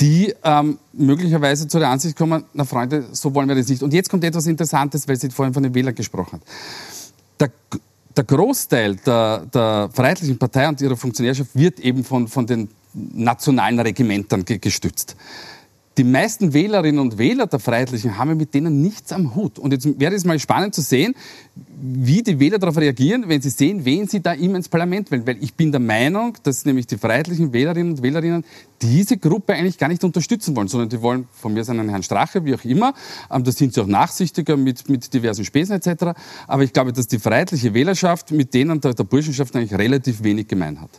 die 0.00 0.34
ähm, 0.44 0.78
möglicherweise 0.92 1.66
zu 1.68 1.78
der 1.78 1.88
Ansicht 1.88 2.16
kommen, 2.16 2.44
na 2.52 2.64
Freunde, 2.64 3.06
so 3.12 3.34
wollen 3.34 3.48
wir 3.48 3.56
das 3.56 3.68
nicht. 3.68 3.82
Und 3.82 3.92
jetzt 3.94 4.10
kommt 4.10 4.24
etwas 4.24 4.46
Interessantes, 4.46 5.08
weil 5.08 5.16
sie 5.16 5.30
vorhin 5.30 5.54
von 5.54 5.62
den 5.62 5.74
Wählern 5.74 5.94
gesprochen 5.94 6.40
hat. 6.40 6.42
Der, 7.40 7.80
der 8.16 8.24
Großteil 8.24 8.96
der, 8.96 9.46
der 9.52 9.90
Freiheitlichen 9.92 10.38
Partei 10.38 10.68
und 10.68 10.80
ihrer 10.80 10.96
Funktionärschaft 10.96 11.50
wird 11.54 11.80
eben 11.80 12.04
von, 12.04 12.28
von 12.28 12.46
den 12.46 12.68
nationalen 12.92 13.80
Regimentern 13.80 14.44
gestützt 14.44 15.16
die 15.98 16.04
meisten 16.04 16.54
Wählerinnen 16.54 17.00
und 17.00 17.18
Wähler 17.18 17.46
der 17.46 17.58
Freiheitlichen 17.58 18.16
haben 18.16 18.36
mit 18.36 18.54
denen 18.54 18.80
nichts 18.80 19.12
am 19.12 19.34
Hut. 19.34 19.58
Und 19.58 19.72
jetzt 19.72 20.00
wäre 20.00 20.14
es 20.14 20.24
mal 20.24 20.38
spannend 20.38 20.74
zu 20.74 20.80
sehen, 20.80 21.14
wie 21.82 22.22
die 22.22 22.38
Wähler 22.40 22.58
darauf 22.58 22.78
reagieren, 22.78 23.24
wenn 23.28 23.42
sie 23.42 23.50
sehen, 23.50 23.84
wen 23.84 24.08
sie 24.08 24.20
da 24.20 24.32
immer 24.32 24.56
ins 24.56 24.68
Parlament 24.68 25.10
wählen. 25.10 25.26
Weil 25.26 25.36
ich 25.42 25.54
bin 25.54 25.70
der 25.70 25.80
Meinung, 25.80 26.38
dass 26.44 26.64
nämlich 26.64 26.86
die 26.86 26.96
freiheitlichen 26.96 27.52
Wählerinnen 27.52 27.92
und 27.92 28.02
Wählerinnen 28.02 28.44
diese 28.80 29.18
Gruppe 29.18 29.52
eigentlich 29.52 29.76
gar 29.76 29.88
nicht 29.88 30.02
unterstützen 30.02 30.56
wollen, 30.56 30.68
sondern 30.68 30.88
die 30.88 31.02
wollen 31.02 31.28
von 31.32 31.52
mir 31.52 31.64
seinen 31.64 31.88
Herrn 31.90 32.02
Strache, 32.02 32.44
wie 32.44 32.54
auch 32.54 32.64
immer. 32.64 32.94
Ähm, 33.30 33.44
da 33.44 33.52
sind 33.52 33.74
sie 33.74 33.80
auch 33.82 33.86
nachsichtiger 33.86 34.56
mit, 34.56 34.88
mit 34.88 35.12
diversen 35.12 35.44
Spesen 35.44 35.76
etc. 35.76 36.18
Aber 36.46 36.62
ich 36.62 36.72
glaube, 36.72 36.92
dass 36.92 37.06
die 37.06 37.18
freiheitliche 37.18 37.74
Wählerschaft 37.74 38.30
mit 38.30 38.54
denen 38.54 38.80
der, 38.80 38.94
der 38.94 39.04
Burschenschaft 39.04 39.54
eigentlich 39.54 39.78
relativ 39.78 40.22
wenig 40.22 40.48
gemein 40.48 40.80
hat. 40.80 40.90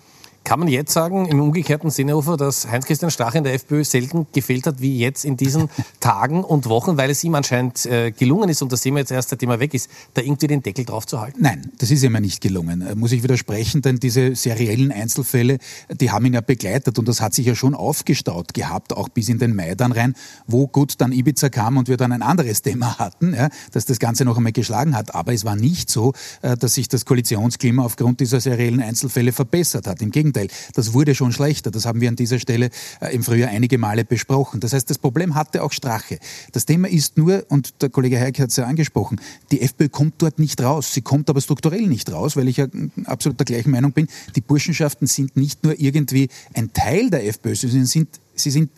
Kann 0.43 0.59
man 0.59 0.67
jetzt 0.67 0.91
sagen, 0.91 1.25
im 1.25 1.39
umgekehrten 1.39 1.89
Sinne, 1.89 2.21
dass 2.37 2.69
Heinz-Christian 2.69 3.11
Stach 3.11 3.33
in 3.33 3.45
der 3.45 3.53
FPÖ 3.53 3.85
selten 3.85 4.27
gefehlt 4.33 4.67
hat 4.67 4.81
wie 4.81 4.97
jetzt 4.97 5.23
in 5.23 5.37
diesen 5.37 5.69
Tagen 6.01 6.43
und 6.43 6.67
Wochen, 6.67 6.97
weil 6.97 7.09
es 7.09 7.23
ihm 7.23 7.35
anscheinend 7.35 7.85
äh, 7.85 8.11
gelungen 8.11 8.49
ist, 8.49 8.61
und 8.61 8.71
das 8.73 8.81
sehen 8.81 8.95
wir 8.95 8.99
jetzt 8.99 9.11
erst, 9.11 9.29
seitdem 9.29 9.51
er 9.51 9.61
weg 9.61 9.73
ist, 9.73 9.89
da 10.15 10.21
irgendwie 10.21 10.47
den 10.47 10.61
Deckel 10.61 10.83
drauf 10.83 11.07
zu 11.07 11.21
halten? 11.21 11.39
Nein, 11.41 11.71
das 11.77 11.91
ist 11.91 12.03
ihm 12.03 12.13
ja 12.13 12.19
nicht 12.19 12.41
gelungen. 12.41 12.81
Äh, 12.81 12.95
muss 12.95 13.13
ich 13.13 13.23
widersprechen, 13.23 13.81
denn 13.81 13.97
diese 14.01 14.35
seriellen 14.35 14.91
Einzelfälle, 14.91 15.59
die 15.89 16.11
haben 16.11 16.25
ihn 16.25 16.33
ja 16.33 16.41
begleitet 16.41 16.99
und 16.99 17.07
das 17.07 17.21
hat 17.21 17.33
sich 17.33 17.45
ja 17.45 17.55
schon 17.55 17.73
aufgestaut 17.73 18.53
gehabt, 18.53 18.91
auch 18.91 19.07
bis 19.07 19.29
in 19.29 19.39
den 19.39 19.55
Mai 19.55 19.75
dann 19.75 19.93
rein, 19.93 20.13
wo 20.45 20.67
gut 20.67 20.95
dann 20.99 21.13
Ibiza 21.13 21.47
kam 21.47 21.77
und 21.77 21.87
wir 21.87 21.95
dann 21.95 22.11
ein 22.11 22.21
anderes 22.21 22.61
Thema 22.63 22.99
hatten, 22.99 23.33
ja, 23.33 23.47
dass 23.71 23.85
das 23.85 23.97
Ganze 23.97 24.25
noch 24.25 24.35
einmal 24.35 24.51
geschlagen 24.51 24.93
hat. 24.97 25.15
Aber 25.15 25.31
es 25.33 25.45
war 25.45 25.55
nicht 25.55 25.89
so, 25.89 26.11
äh, 26.41 26.57
dass 26.57 26.73
sich 26.73 26.89
das 26.89 27.05
Koalitionsklima 27.05 27.81
aufgrund 27.81 28.19
dieser 28.19 28.41
seriellen 28.41 28.81
Einzelfälle 28.81 29.31
verbessert 29.31 29.87
hat. 29.87 30.01
Im 30.01 30.11
Gegenteil. 30.11 30.32
Gegenteil, 30.33 30.47
das 30.73 30.93
wurde 30.93 31.15
schon 31.15 31.31
schlechter. 31.31 31.71
Das 31.71 31.85
haben 31.85 32.01
wir 32.01 32.09
an 32.09 32.15
dieser 32.15 32.39
Stelle 32.39 32.69
äh, 32.99 33.13
im 33.13 33.23
Frühjahr 33.23 33.49
einige 33.49 33.77
Male 33.77 34.05
besprochen. 34.05 34.59
Das 34.59 34.73
heißt, 34.73 34.89
das 34.89 34.97
Problem 34.97 35.35
hatte 35.35 35.63
auch 35.63 35.71
Strache. 35.71 36.19
Das 36.51 36.65
Thema 36.65 36.89
ist 36.89 37.17
nur, 37.17 37.45
und 37.49 37.81
der 37.81 37.89
Kollege 37.89 38.19
Heike 38.19 38.43
hat 38.43 38.49
es 38.49 38.55
ja 38.55 38.65
angesprochen, 38.65 39.19
die 39.51 39.61
FPÖ 39.61 39.89
kommt 39.89 40.15
dort 40.21 40.39
nicht 40.39 40.61
raus. 40.61 40.93
Sie 40.93 41.01
kommt 41.01 41.29
aber 41.29 41.41
strukturell 41.41 41.87
nicht 41.87 42.11
raus, 42.11 42.35
weil 42.35 42.47
ich 42.47 42.57
ja 42.57 42.67
absolut 43.05 43.39
der 43.39 43.45
gleichen 43.45 43.71
Meinung 43.71 43.91
bin. 43.91 44.07
Die 44.35 44.41
Burschenschaften 44.41 45.07
sind 45.07 45.37
nicht 45.37 45.63
nur 45.63 45.79
irgendwie 45.79 46.29
ein 46.53 46.73
Teil 46.73 47.09
der 47.09 47.25
FPÖ, 47.27 47.55
sie 47.55 47.85
sind 47.85 48.09
Sie 48.35 48.49
sind 48.49 48.71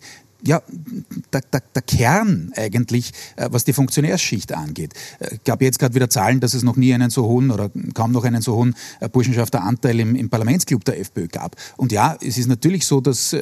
ja, 0.46 0.62
der, 1.34 1.42
der, 1.42 1.62
der 1.74 1.82
Kern 1.82 2.52
eigentlich, 2.56 3.12
äh, 3.36 3.50
was 3.52 3.64
die 3.64 3.74
Funktionärsschicht 3.74 4.54
angeht. 4.54 4.94
Ich 5.20 5.32
äh, 5.32 5.38
gab 5.44 5.62
jetzt 5.62 5.80
gerade 5.80 5.96
wieder 5.96 6.10
Zahlen, 6.10 6.40
dass 6.40 6.54
es 6.54 6.64
noch 6.64 6.76
nie 6.76 6.94
einen 6.94 7.10
so 7.10 7.26
hohen 7.26 7.52
oder 7.52 7.70
kaum 7.94 8.12
noch 8.12 8.24
einen 8.24 8.42
so 8.42 8.56
hohen 8.56 8.76
äh, 9.00 9.10
Burschenschafteranteil 9.10 10.00
im, 10.00 10.16
im 10.16 10.30
Parlamentsclub 10.30 10.86
der 10.86 11.00
FPÖ 11.00 11.28
gab. 11.28 11.56
Und 11.78 11.92
ja, 11.92 12.18
es 12.22 12.38
ist 12.38 12.48
natürlich 12.48 12.86
so, 12.86 13.02
dass 13.02 13.36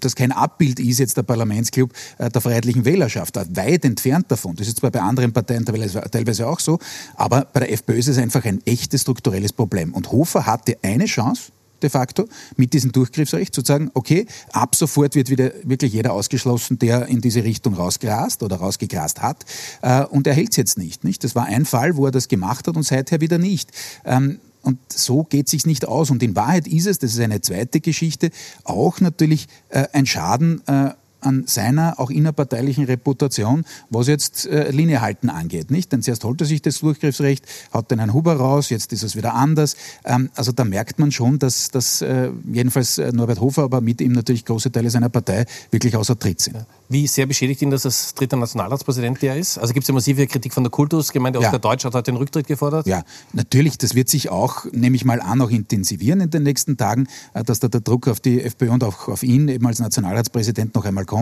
das 0.00 0.14
kein 0.14 0.32
Abbild 0.32 0.80
ist 0.80 0.98
jetzt 0.98 1.16
der 1.16 1.22
Parlamentsclub 1.22 1.92
der 2.18 2.40
freiheitlichen 2.40 2.84
Wählerschaft, 2.84 3.36
weit 3.56 3.84
entfernt 3.84 4.26
davon. 4.28 4.56
Das 4.56 4.66
ist 4.66 4.78
zwar 4.78 4.90
bei 4.90 5.00
anderen 5.00 5.32
Parteien 5.32 5.64
teilweise 5.64 6.46
auch 6.46 6.60
so, 6.60 6.78
aber 7.14 7.46
bei 7.52 7.60
der 7.60 7.72
FPÖ 7.72 7.98
ist 7.98 8.08
es 8.08 8.18
einfach 8.18 8.44
ein 8.44 8.60
echtes 8.64 9.02
strukturelles 9.02 9.52
Problem. 9.52 9.94
Und 9.94 10.10
Hofer 10.12 10.46
hatte 10.46 10.78
eine 10.82 11.06
Chance, 11.06 11.52
de 11.82 11.90
facto 11.90 12.28
mit 12.56 12.72
diesem 12.72 12.92
Durchgriffsrecht 12.92 13.54
zu 13.54 13.62
sagen, 13.62 13.90
okay, 13.94 14.26
ab 14.52 14.74
sofort 14.74 15.14
wird 15.14 15.30
wieder 15.30 15.52
wirklich 15.64 15.92
jeder 15.92 16.12
ausgeschlossen, 16.12 16.78
der 16.78 17.06
in 17.06 17.20
diese 17.20 17.44
Richtung 17.44 17.74
rausgrast 17.74 18.42
oder 18.42 18.56
rausgegrast 18.56 19.22
hat 19.22 19.44
äh, 19.82 20.04
und 20.04 20.26
er 20.26 20.34
hält 20.34 20.50
es 20.50 20.56
jetzt 20.56 20.78
nicht, 20.78 21.04
nicht. 21.04 21.24
Das 21.24 21.34
war 21.34 21.46
ein 21.46 21.64
Fall, 21.64 21.96
wo 21.96 22.06
er 22.06 22.12
das 22.12 22.28
gemacht 22.28 22.66
hat 22.68 22.76
und 22.76 22.82
seither 22.82 23.20
wieder 23.20 23.38
nicht. 23.38 23.70
Ähm, 24.04 24.40
und 24.62 24.78
so 24.92 25.22
geht 25.22 25.48
sich 25.48 25.64
nicht 25.64 25.86
aus. 25.86 26.10
Und 26.10 26.22
in 26.24 26.34
Wahrheit 26.34 26.66
ist 26.66 26.86
es, 26.86 26.98
das 26.98 27.12
ist 27.12 27.20
eine 27.20 27.40
zweite 27.40 27.80
Geschichte, 27.80 28.30
auch 28.64 29.00
natürlich 29.00 29.46
äh, 29.68 29.86
ein 29.92 30.06
Schaden 30.06 30.60
äh, 30.66 30.90
an 31.26 31.44
seiner 31.46 31.98
auch 31.98 32.10
innerparteilichen 32.10 32.84
Reputation, 32.84 33.64
was 33.90 34.06
jetzt 34.06 34.46
äh, 34.46 34.70
Liniehalten 34.70 35.28
angeht. 35.28 35.70
Nicht? 35.70 35.92
Denn 35.92 36.02
zuerst 36.02 36.24
holt 36.24 36.40
er 36.40 36.46
sich 36.46 36.62
das 36.62 36.78
Durchgriffsrecht, 36.80 37.44
hat 37.72 37.90
den 37.90 37.98
Herrn 37.98 38.14
Huber 38.14 38.36
raus, 38.36 38.70
jetzt 38.70 38.92
ist 38.92 39.02
es 39.02 39.16
wieder 39.16 39.34
anders. 39.34 39.76
Ähm, 40.04 40.30
also 40.36 40.52
da 40.52 40.64
merkt 40.64 40.98
man 40.98 41.10
schon, 41.10 41.38
dass, 41.38 41.70
dass 41.70 42.00
äh, 42.00 42.30
jedenfalls 42.50 42.98
äh, 42.98 43.12
Norbert 43.12 43.40
Hofer, 43.40 43.64
aber 43.64 43.80
mit 43.80 44.00
ihm 44.00 44.12
natürlich 44.12 44.44
große 44.44 44.70
Teile 44.70 44.88
seiner 44.88 45.08
Partei 45.08 45.46
wirklich 45.70 45.96
außer 45.96 46.18
Tritt 46.18 46.40
sind. 46.40 46.56
Wie 46.88 47.08
sehr 47.08 47.26
beschädigt 47.26 47.62
ihn, 47.62 47.70
dass 47.70 47.82
das 47.82 48.14
dritter 48.14 48.36
Nationalratspräsident 48.36 49.20
der 49.20 49.36
ist? 49.36 49.58
Also 49.58 49.74
gibt 49.74 49.84
es 49.84 49.88
ja 49.88 49.94
massive 49.94 50.26
Kritik 50.28 50.54
von 50.54 50.62
der 50.62 50.70
Kultusgemeinde. 50.70 51.40
Oskar 51.40 51.54
ja. 51.54 51.58
Deutsch 51.58 51.84
hat 51.84 51.94
heute 51.94 52.12
den 52.12 52.16
Rücktritt 52.16 52.46
gefordert. 52.46 52.86
Ja, 52.86 53.02
natürlich. 53.32 53.78
Das 53.78 53.96
wird 53.96 54.08
sich 54.08 54.30
auch, 54.30 54.64
nehme 54.70 54.94
ich 54.94 55.04
mal 55.04 55.20
an, 55.20 55.40
auch 55.40 55.50
intensivieren 55.50 56.20
in 56.20 56.30
den 56.30 56.44
nächsten 56.44 56.76
Tagen, 56.76 57.08
äh, 57.34 57.42
dass 57.42 57.58
da 57.58 57.66
der 57.66 57.80
Druck 57.80 58.06
auf 58.06 58.20
die 58.20 58.40
FPÖ 58.40 58.70
und 58.70 58.84
auch 58.84 59.08
auf 59.08 59.24
ihn 59.24 59.48
eben 59.48 59.66
als 59.66 59.80
Nationalratspräsident 59.80 60.74
noch 60.76 60.84
einmal 60.84 61.04
kommt 61.04 61.15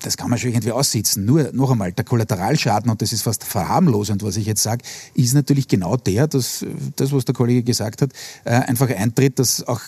das 0.00 0.16
kann 0.16 0.30
man 0.30 0.38
schon 0.38 0.50
irgendwie 0.50 0.72
aussitzen. 0.72 1.24
Nur 1.24 1.50
noch 1.52 1.70
einmal, 1.70 1.92
der 1.92 2.04
Kollateralschaden, 2.04 2.90
und 2.90 3.02
das 3.02 3.12
ist 3.12 3.22
fast 3.22 3.44
verharmlosend, 3.44 4.22
was 4.22 4.36
ich 4.36 4.46
jetzt 4.46 4.62
sage, 4.62 4.84
ist 5.14 5.34
natürlich 5.34 5.68
genau 5.68 5.96
der, 5.96 6.26
dass 6.26 6.64
das, 6.96 7.12
was 7.12 7.24
der 7.24 7.34
Kollege 7.34 7.62
gesagt 7.62 8.02
hat, 8.02 8.10
äh, 8.44 8.50
einfach 8.50 8.88
eintritt, 8.88 9.38
dass 9.38 9.66
auch 9.66 9.80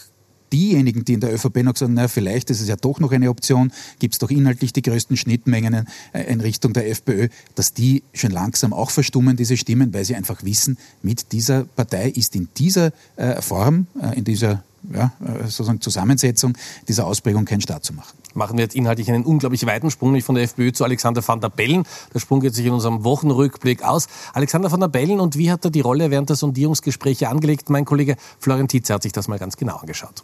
diejenigen, 0.52 1.04
die 1.04 1.12
in 1.12 1.20
der 1.20 1.32
ÖVP 1.32 1.62
noch 1.62 1.76
sagen, 1.76 1.94
na, 1.94 2.08
vielleicht 2.08 2.50
ist 2.50 2.60
es 2.60 2.66
ja 2.66 2.74
doch 2.74 2.98
noch 2.98 3.12
eine 3.12 3.30
Option, 3.30 3.72
gibt 4.00 4.14
es 4.14 4.18
doch 4.18 4.30
inhaltlich 4.30 4.72
die 4.72 4.82
größten 4.82 5.16
Schnittmengen 5.16 5.86
äh, 6.12 6.22
in 6.24 6.40
Richtung 6.40 6.72
der 6.72 6.90
FPÖ, 6.90 7.28
dass 7.54 7.72
die 7.72 8.02
schon 8.12 8.32
langsam 8.32 8.72
auch 8.72 8.90
verstummen, 8.90 9.36
diese 9.36 9.56
Stimmen, 9.56 9.94
weil 9.94 10.04
sie 10.04 10.16
einfach 10.16 10.42
wissen, 10.42 10.76
mit 11.02 11.30
dieser 11.30 11.64
Partei 11.64 12.10
ist 12.10 12.34
in 12.34 12.48
dieser 12.56 12.92
äh, 13.16 13.40
Form, 13.40 13.86
in 14.16 14.24
dieser 14.24 14.64
ja, 14.92 15.12
sozusagen 15.44 15.80
Zusammensetzung 15.80 16.56
dieser 16.88 17.06
Ausprägung 17.06 17.44
kein 17.44 17.60
Staat 17.60 17.84
zu 17.84 17.92
machen 17.92 18.20
machen 18.34 18.56
wir 18.56 18.64
jetzt 18.64 18.74
inhaltlich 18.74 19.10
einen 19.10 19.24
unglaublich 19.24 19.66
weiten 19.66 19.90
Sprung, 19.90 20.12
nicht 20.12 20.24
von 20.24 20.34
der 20.34 20.44
FPÖ 20.44 20.72
zu 20.72 20.84
Alexander 20.84 21.26
van 21.26 21.40
der 21.40 21.48
Bellen. 21.48 21.84
Der 22.14 22.20
Sprung 22.20 22.40
geht 22.40 22.54
sich 22.54 22.66
in 22.66 22.72
unserem 22.72 23.04
Wochenrückblick 23.04 23.82
aus. 23.82 24.08
Alexander 24.32 24.70
van 24.70 24.80
der 24.80 24.88
Bellen, 24.88 25.20
und 25.20 25.36
wie 25.36 25.50
hat 25.50 25.64
er 25.64 25.70
die 25.70 25.80
Rolle 25.80 26.10
während 26.10 26.28
der 26.28 26.36
Sondierungsgespräche 26.36 27.28
angelegt? 27.28 27.70
Mein 27.70 27.84
Kollege 27.84 28.16
Florian 28.38 28.68
Tietze 28.68 28.94
hat 28.94 29.02
sich 29.02 29.12
das 29.12 29.28
mal 29.28 29.38
ganz 29.38 29.56
genau 29.56 29.76
angeschaut. 29.76 30.22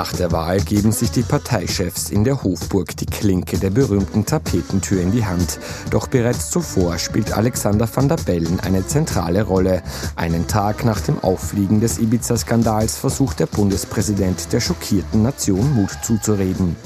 Nach 0.00 0.14
der 0.14 0.32
Wahl 0.32 0.62
geben 0.62 0.92
sich 0.92 1.10
die 1.10 1.20
Parteichefs 1.20 2.08
in 2.08 2.24
der 2.24 2.42
Hofburg 2.42 2.96
die 2.96 3.04
Klinke 3.04 3.58
der 3.58 3.68
berühmten 3.68 4.24
Tapetentür 4.24 4.98
in 4.98 5.12
die 5.12 5.26
Hand. 5.26 5.58
Doch 5.90 6.06
bereits 6.06 6.48
zuvor 6.48 6.96
spielt 6.96 7.36
Alexander 7.36 7.86
van 7.94 8.08
der 8.08 8.16
Bellen 8.16 8.60
eine 8.60 8.86
zentrale 8.86 9.42
Rolle. 9.42 9.82
Einen 10.16 10.48
Tag 10.48 10.86
nach 10.86 11.02
dem 11.02 11.18
Auffliegen 11.22 11.82
des 11.82 11.98
Ibiza-Skandals 11.98 12.96
versucht 12.96 13.40
der 13.40 13.46
Bundespräsident 13.46 14.50
der 14.54 14.60
schockierten 14.60 15.22
Nation 15.22 15.70
Mut 15.74 15.90
zuzureden. 16.02 16.76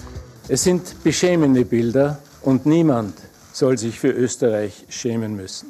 Es 0.48 0.64
sind 0.64 1.04
beschämende 1.04 1.64
Bilder 1.64 2.18
und 2.42 2.66
niemand 2.66 3.14
soll 3.52 3.78
sich 3.78 4.00
für 4.00 4.10
Österreich 4.10 4.86
schämen 4.88 5.36
müssen. 5.36 5.68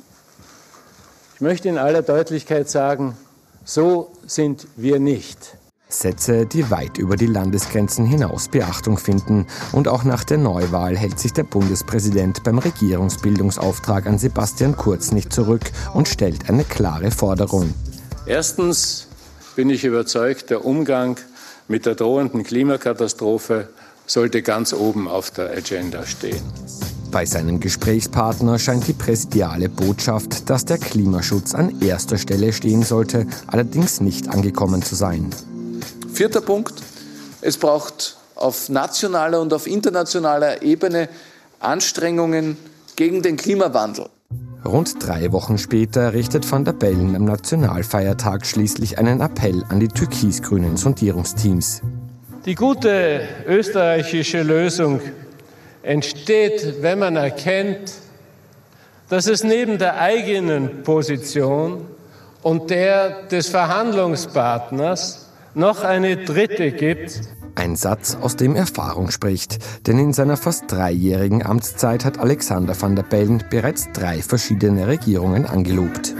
Ich 1.35 1.43
möchte 1.43 1.69
in 1.69 1.77
aller 1.77 2.01
Deutlichkeit 2.01 2.71
sagen, 2.71 3.19
so 3.67 4.13
sind 4.27 4.67
wir 4.77 4.99
nicht. 4.99 5.59
Sätze, 5.99 6.47
die 6.47 6.71
weit 6.71 6.99
über 6.99 7.17
die 7.17 7.27
Landesgrenzen 7.27 8.05
hinaus 8.05 8.49
Beachtung 8.49 8.99
finden. 8.99 9.47
Und 9.73 9.89
auch 9.89 10.05
nach 10.05 10.25
der 10.25 10.39
Neuwahl 10.39 10.97
hält 10.97 11.19
sich 11.19 11.33
der 11.33 11.45
Bundespräsident 11.45 12.43
beim 12.45 12.59
Regierungsbildungsauftrag 12.59 14.07
an 14.07 14.19
Sebastian 14.19 14.77
Kurz 14.77 15.13
nicht 15.13 15.33
zurück 15.33 15.63
und 15.95 16.09
stellt 16.09 16.49
eine 16.49 16.65
klare 16.65 17.11
Forderung. 17.11 17.73
Erstens 18.27 19.09
bin 19.57 19.71
ich 19.71 19.85
überzeugt, 19.85 20.51
der 20.51 20.65
Umgang 20.65 21.17
mit 21.69 21.87
der 21.87 21.95
drohenden 21.95 22.43
Klimakatastrophe 22.43 23.69
sollte 24.07 24.43
ganz 24.43 24.73
oben 24.73 25.09
auf 25.09 25.31
der 25.31 25.51
Agenda 25.51 26.05
stehen. 26.05 26.43
Bei 27.11 27.25
seinem 27.25 27.61
Gesprächspartner 27.61 28.59
scheint 28.59 28.89
die 28.89 28.93
präsidiale 28.93 29.69
Botschaft, 29.69 30.51
dass 30.51 30.65
der 30.65 30.79
Klimaschutz 30.79 31.55
an 31.55 31.81
erster 31.81 32.19
Stelle 32.19 32.53
stehen 32.53 32.83
sollte, 32.83 33.27
allerdings 33.47 34.01
nicht 34.01 34.29
angekommen 34.29 34.83
zu 34.83 34.97
sein. 34.97 35.31
Vierter 36.15 36.43
Punkt. 36.43 36.75
Es 37.41 37.59
braucht 37.59 38.17
auf 38.37 38.69
nationaler 38.69 39.41
und 39.41 39.53
auf 39.53 39.67
internationaler 39.67 40.63
Ebene 40.63 41.09
Anstrengungen 41.59 42.57
gegen 42.95 43.21
den 43.21 43.37
Klimawandel. 43.37 44.07
Rund 44.65 45.05
drei 45.05 45.33
Wochen 45.33 45.59
später 45.59 46.13
richtet 46.15 46.51
van 46.51 46.65
der 46.65 46.73
Bellen 46.73 47.17
am 47.17 47.25
Nationalfeiertag 47.25 48.47
schließlich 48.47 48.97
einen 48.97 49.21
Appell 49.21 49.65
an 49.69 49.81
die 49.81 49.89
türkis-grünen 49.89 50.77
Sondierungsteams. 50.77 51.83
Die 52.47 52.55
gute 52.55 53.23
österreichische 53.49 54.45
Lösung 54.45 55.01
entsteht, 55.83 56.77
wenn 56.81 57.01
man 57.01 57.17
erkennt, 57.17 57.93
dass 59.09 59.27
es 59.27 59.43
neben 59.43 59.79
der 59.79 59.99
eigenen 59.99 60.85
Position 60.85 61.89
und 62.43 62.71
der 62.71 63.25
des 63.25 63.49
Verhandlungspartners 63.49 65.24
noch 65.55 65.83
eine 65.83 66.17
dritte 66.17 66.73
gibt. 66.73 67.21
Ein 67.55 67.77
Satz, 67.77 68.17
aus 68.21 68.37
dem 68.37 68.57
Erfahrung 68.57 69.11
spricht, 69.11 69.59
denn 69.87 69.99
in 69.99 70.13
seiner 70.13 70.37
fast 70.37 70.65
dreijährigen 70.71 71.45
Amtszeit 71.47 72.05
hat 72.05 72.19
Alexander 72.19 72.81
van 72.81 72.97
der 72.97 73.05
Bellen 73.05 73.45
bereits 73.49 73.89
drei 73.93 74.23
verschiedene 74.23 74.89
Regierungen 74.89 75.47
angelobt. 75.47 76.15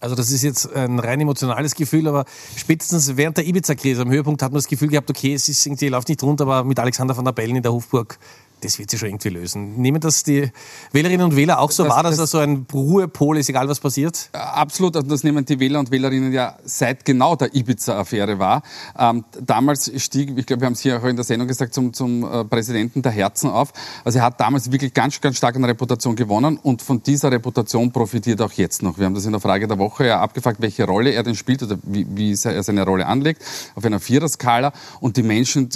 Also 0.00 0.14
das 0.14 0.30
ist 0.30 0.42
jetzt 0.42 0.70
ein 0.74 0.98
rein 0.98 1.20
emotionales 1.22 1.74
Gefühl, 1.74 2.08
aber 2.08 2.26
spätestens 2.56 3.16
während 3.16 3.38
der 3.38 3.46
Ibiza-Krise 3.46 4.02
am 4.02 4.10
Höhepunkt 4.10 4.42
hat 4.42 4.52
man 4.52 4.58
das 4.58 4.68
Gefühl 4.68 4.88
gehabt, 4.88 5.08
okay, 5.08 5.32
es 5.32 5.48
ist 5.48 5.64
irgendwie 5.64 5.88
läuft 5.88 6.10
nicht 6.10 6.22
rund, 6.22 6.42
aber 6.42 6.62
mit 6.62 6.78
Alexander 6.78 7.16
van 7.16 7.24
der 7.24 7.32
Bellen 7.32 7.56
in 7.56 7.62
der 7.62 7.72
Hofburg 7.72 8.18
das 8.64 8.78
wird 8.78 8.90
sich 8.90 8.98
schon 8.98 9.08
irgendwie 9.08 9.28
lösen. 9.28 9.76
Nehmen 9.80 10.00
das 10.00 10.22
die 10.22 10.50
Wählerinnen 10.92 11.26
und 11.26 11.36
Wähler 11.36 11.60
auch 11.60 11.70
so 11.70 11.84
das, 11.84 11.92
wahr, 11.92 12.02
dass 12.02 12.12
das, 12.12 12.18
das 12.18 12.30
so 12.32 12.38
ein 12.38 12.66
Ruhepol 12.72 13.38
ist, 13.38 13.48
egal 13.48 13.68
was 13.68 13.80
passiert? 13.80 14.30
Absolut, 14.32 14.96
also 14.96 15.08
das 15.08 15.22
nehmen 15.22 15.44
die 15.44 15.60
Wähler 15.60 15.78
und 15.80 15.90
Wählerinnen 15.90 16.32
ja 16.32 16.56
seit 16.64 17.04
genau 17.04 17.36
der 17.36 17.54
Ibiza-Affäre 17.54 18.38
wahr. 18.38 18.62
Ähm, 18.98 19.24
damals 19.40 19.90
stieg, 20.02 20.36
ich 20.36 20.46
glaube, 20.46 20.62
wir 20.62 20.66
haben 20.66 20.72
es 20.72 20.80
hier 20.80 20.98
auch 20.98 21.04
in 21.04 21.16
der 21.16 21.24
Sendung 21.24 21.48
gesagt, 21.48 21.74
zum, 21.74 21.92
zum 21.92 22.24
äh, 22.24 22.44
Präsidenten 22.44 23.02
der 23.02 23.12
Herzen 23.12 23.50
auf. 23.50 23.72
Also 24.04 24.18
er 24.18 24.24
hat 24.24 24.40
damals 24.40 24.70
wirklich 24.72 24.94
ganz, 24.94 25.20
ganz 25.20 25.36
stark 25.36 25.56
an 25.56 25.64
Reputation 25.64 26.16
gewonnen 26.16 26.58
und 26.62 26.82
von 26.82 27.02
dieser 27.02 27.30
Reputation 27.30 27.92
profitiert 27.92 28.40
auch 28.40 28.52
jetzt 28.52 28.82
noch. 28.82 28.98
Wir 28.98 29.06
haben 29.06 29.14
das 29.14 29.26
in 29.26 29.32
der 29.32 29.40
Frage 29.40 29.68
der 29.68 29.78
Woche 29.78 30.06
ja 30.06 30.20
abgefragt, 30.20 30.60
welche 30.60 30.84
Rolle 30.84 31.10
er 31.10 31.22
denn 31.22 31.34
spielt 31.34 31.62
oder 31.62 31.78
wie, 31.82 32.06
wie 32.10 32.30
er 32.32 32.62
seine 32.62 32.84
Rolle 32.84 33.06
anlegt, 33.06 33.42
auf 33.74 33.84
einer 33.84 34.00
Viererskala. 34.00 34.72
Und 35.00 35.16
die 35.16 35.22
Menschen 35.22 35.68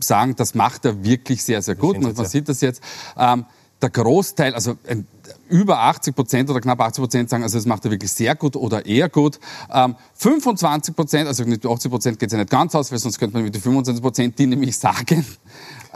sagen, 0.00 0.36
das 0.36 0.54
macht 0.54 0.84
er 0.84 1.04
wirklich 1.04 1.42
sehr, 1.42 1.62
sehr 1.62 1.74
gut. 1.74 1.96
Und 1.96 2.02
man 2.02 2.14
sieht 2.36 2.48
das 2.48 2.60
jetzt. 2.60 2.82
Ähm, 3.16 3.46
der 3.82 3.90
Großteil, 3.90 4.54
also 4.54 4.76
ein, 4.88 5.06
über 5.48 5.80
80 5.80 6.14
Prozent 6.14 6.50
oder 6.50 6.60
knapp 6.60 6.80
80 6.80 7.02
Prozent 7.02 7.30
sagen, 7.30 7.42
also 7.42 7.58
das 7.58 7.66
macht 7.66 7.84
er 7.84 7.90
wirklich 7.90 8.10
sehr 8.10 8.34
gut 8.34 8.56
oder 8.56 8.86
eher 8.86 9.08
gut. 9.08 9.38
Ähm, 9.70 9.96
25 10.14 10.96
Prozent, 10.96 11.28
also 11.28 11.44
mit 11.44 11.64
80 11.64 11.90
Prozent 11.90 12.18
geht 12.18 12.28
es 12.28 12.32
ja 12.32 12.38
nicht 12.38 12.50
ganz 12.50 12.74
aus, 12.74 12.90
weil 12.90 12.98
sonst 12.98 13.18
könnte 13.18 13.34
man 13.34 13.44
mit 13.44 13.54
den 13.54 13.62
25 13.62 14.02
Prozent, 14.02 14.38
die 14.38 14.46
nämlich 14.46 14.76
sagen, 14.76 15.24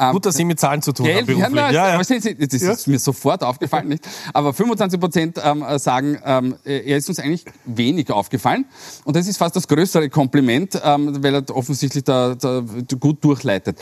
ähm, 0.01 0.13
Gut, 0.13 0.27
dass 0.27 0.37
Sie 0.37 0.45
mit 0.45 0.59
Zahlen 0.59 0.81
zu 0.81 0.93
tun 0.93 1.07
Geld, 1.07 1.29
haben. 1.29 1.55
Ja, 1.55 1.71
ja, 1.71 1.89
ja. 1.91 1.99
Das 1.99 2.11
ist 2.11 2.87
mir 2.87 2.99
sofort 2.99 3.43
aufgefallen. 3.43 3.89
Nicht? 3.89 4.09
Aber 4.33 4.55
25 4.55 4.99
Prozent 4.99 5.41
ähm, 5.45 5.65
sagen, 5.79 6.19
ähm, 6.25 6.55
er 6.65 6.97
ist 6.97 7.09
uns 7.09 7.19
eigentlich 7.19 7.45
wenig 7.67 8.11
aufgefallen. 8.11 8.65
Und 9.05 9.17
das 9.17 9.27
ist 9.27 9.37
fast 9.37 9.57
das 9.57 9.69
größere 9.69 10.09
Kompliment, 10.09 10.81
ähm, 10.83 11.23
weil 11.23 11.35
er 11.35 11.57
offensichtlich 11.57 12.05
da, 12.05 12.35
da 12.35 12.65
gut 12.99 13.23
durchleitet. 13.23 13.79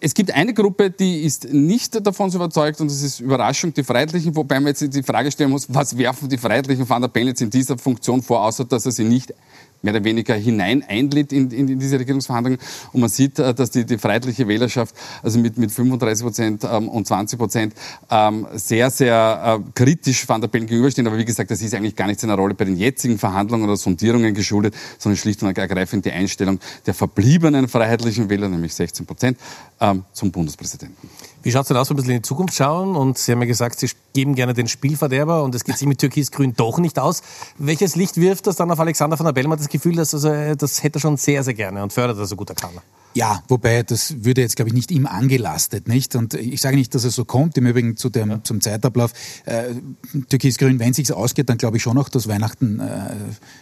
Es 0.00 0.14
gibt 0.14 0.32
eine 0.32 0.54
Gruppe, 0.54 0.90
die 0.90 1.22
ist 1.22 1.52
nicht 1.52 2.06
davon 2.06 2.30
so 2.30 2.38
überzeugt, 2.38 2.80
und 2.80 2.88
das 2.88 3.02
ist 3.02 3.18
Überraschung, 3.18 3.74
die 3.74 3.82
Freiheitlichen, 3.82 4.36
wobei 4.36 4.60
man 4.60 4.68
jetzt 4.68 4.94
die 4.94 5.02
Frage 5.02 5.32
stellen 5.32 5.50
muss, 5.50 5.66
was 5.68 5.98
werfen 5.98 6.28
die 6.28 6.38
Freiheitlichen 6.38 6.88
Van 6.88 7.02
der 7.02 7.08
Bellen 7.08 7.28
jetzt 7.28 7.42
in 7.42 7.50
dieser 7.50 7.76
Funktion 7.76 8.22
vor, 8.22 8.42
außer 8.42 8.64
dass 8.64 8.86
er 8.86 8.92
sie 8.92 9.04
nicht 9.04 9.34
mehr 9.82 9.94
oder 9.94 10.04
weniger 10.04 10.34
hinein 10.34 10.84
einlädt 10.86 11.32
in, 11.32 11.50
in, 11.50 11.68
in, 11.68 11.78
diese 11.78 11.98
Regierungsverhandlungen. 11.98 12.58
Und 12.92 13.00
man 13.00 13.10
sieht, 13.10 13.38
äh, 13.38 13.54
dass 13.54 13.70
die, 13.70 13.84
die 13.84 13.98
freiheitliche 13.98 14.48
Wählerschaft 14.48 14.94
also 15.22 15.38
mit, 15.38 15.58
mit 15.58 15.70
35 15.70 16.24
Prozent 16.24 16.64
ähm, 16.64 16.88
und 16.88 17.06
20 17.06 17.38
Prozent 17.38 17.74
ähm, 18.10 18.46
sehr, 18.54 18.90
sehr 18.90 19.60
äh, 19.60 19.70
kritisch 19.74 20.28
Van 20.28 20.40
der 20.40 20.48
Bellen 20.48 20.66
gegenüberstehen. 20.66 21.06
Aber 21.06 21.18
wie 21.18 21.24
gesagt, 21.24 21.50
das 21.50 21.62
ist 21.62 21.74
eigentlich 21.74 21.96
gar 21.96 22.06
nicht 22.06 22.20
seiner 22.20 22.34
Rolle 22.34 22.54
bei 22.54 22.64
den 22.64 22.76
jetzigen 22.76 23.18
Verhandlungen 23.18 23.64
oder 23.64 23.76
Sondierungen 23.76 24.34
geschuldet, 24.34 24.74
sondern 24.98 25.16
schlicht 25.16 25.42
und 25.42 25.56
ergreifend 25.56 26.04
die 26.04 26.12
Einstellung 26.12 26.58
der 26.86 26.94
verbliebenen 26.94 27.68
freiheitlichen 27.68 28.28
Wähler, 28.28 28.48
nämlich 28.48 28.74
16 28.74 29.06
Prozent, 29.06 29.38
ähm, 29.80 30.04
zum 30.12 30.32
Bundespräsidenten. 30.32 31.08
Wie 31.42 31.52
schaut 31.52 31.62
es 31.62 31.68
denn 31.68 31.76
aus, 31.76 31.88
wenn 31.88 31.96
wir 31.96 32.02
ein 32.02 32.04
bisschen 32.04 32.16
in 32.16 32.22
die 32.22 32.28
Zukunft 32.28 32.54
schauen? 32.54 32.96
Und 32.96 33.16
Sie 33.16 33.32
haben 33.32 33.40
ja 33.40 33.46
gesagt, 33.46 33.78
Sie 33.78 33.88
geben 34.18 34.34
gerne 34.34 34.52
den 34.52 34.66
Spielverderber 34.66 35.44
und 35.44 35.54
es 35.54 35.62
geht 35.62 35.78
sich 35.78 35.86
mit 35.86 36.00
Türkis-Grün 36.00 36.54
doch 36.56 36.78
nicht 36.78 36.98
aus. 36.98 37.22
Welches 37.56 37.94
Licht 37.94 38.16
wirft 38.16 38.48
das 38.48 38.56
dann 38.56 38.68
auf 38.68 38.80
Alexander 38.80 39.16
von 39.16 39.26
der 39.26 39.32
Bellmann? 39.32 39.58
Das 39.58 39.68
Gefühl, 39.68 39.94
dass 39.94 40.12
also, 40.12 40.56
das 40.56 40.82
hätte 40.82 40.98
er 40.98 41.00
schon 41.00 41.16
sehr, 41.16 41.44
sehr 41.44 41.54
gerne 41.54 41.84
und 41.84 41.92
fördert 41.92 42.18
er 42.18 42.26
so 42.26 42.34
gut 42.34 42.50
er 42.50 42.56
kann. 42.56 42.72
Ja, 43.18 43.42
wobei 43.48 43.82
das 43.82 44.22
würde 44.22 44.42
jetzt, 44.42 44.54
glaube 44.54 44.68
ich, 44.68 44.74
nicht 44.74 44.92
ihm 44.92 45.04
angelastet, 45.04 45.88
nicht? 45.88 46.14
Und 46.14 46.34
ich 46.34 46.60
sage 46.60 46.76
nicht, 46.76 46.94
dass 46.94 47.02
es 47.02 47.16
so 47.16 47.24
kommt. 47.24 47.58
Im 47.58 47.66
Übrigen 47.66 47.96
zu 47.96 48.10
dem, 48.10 48.30
ja. 48.30 48.40
zum 48.44 48.60
Zeitablauf 48.60 49.12
äh, 49.44 49.74
Türkis-Grün, 50.28 50.78
wenn 50.78 50.92
sich's 50.92 51.10
ausgeht, 51.10 51.48
dann 51.48 51.58
glaube 51.58 51.78
ich 51.78 51.82
schon 51.82 51.96
noch, 51.96 52.10
dass 52.10 52.28
Weihnachten 52.28 52.78
äh, 52.78 52.84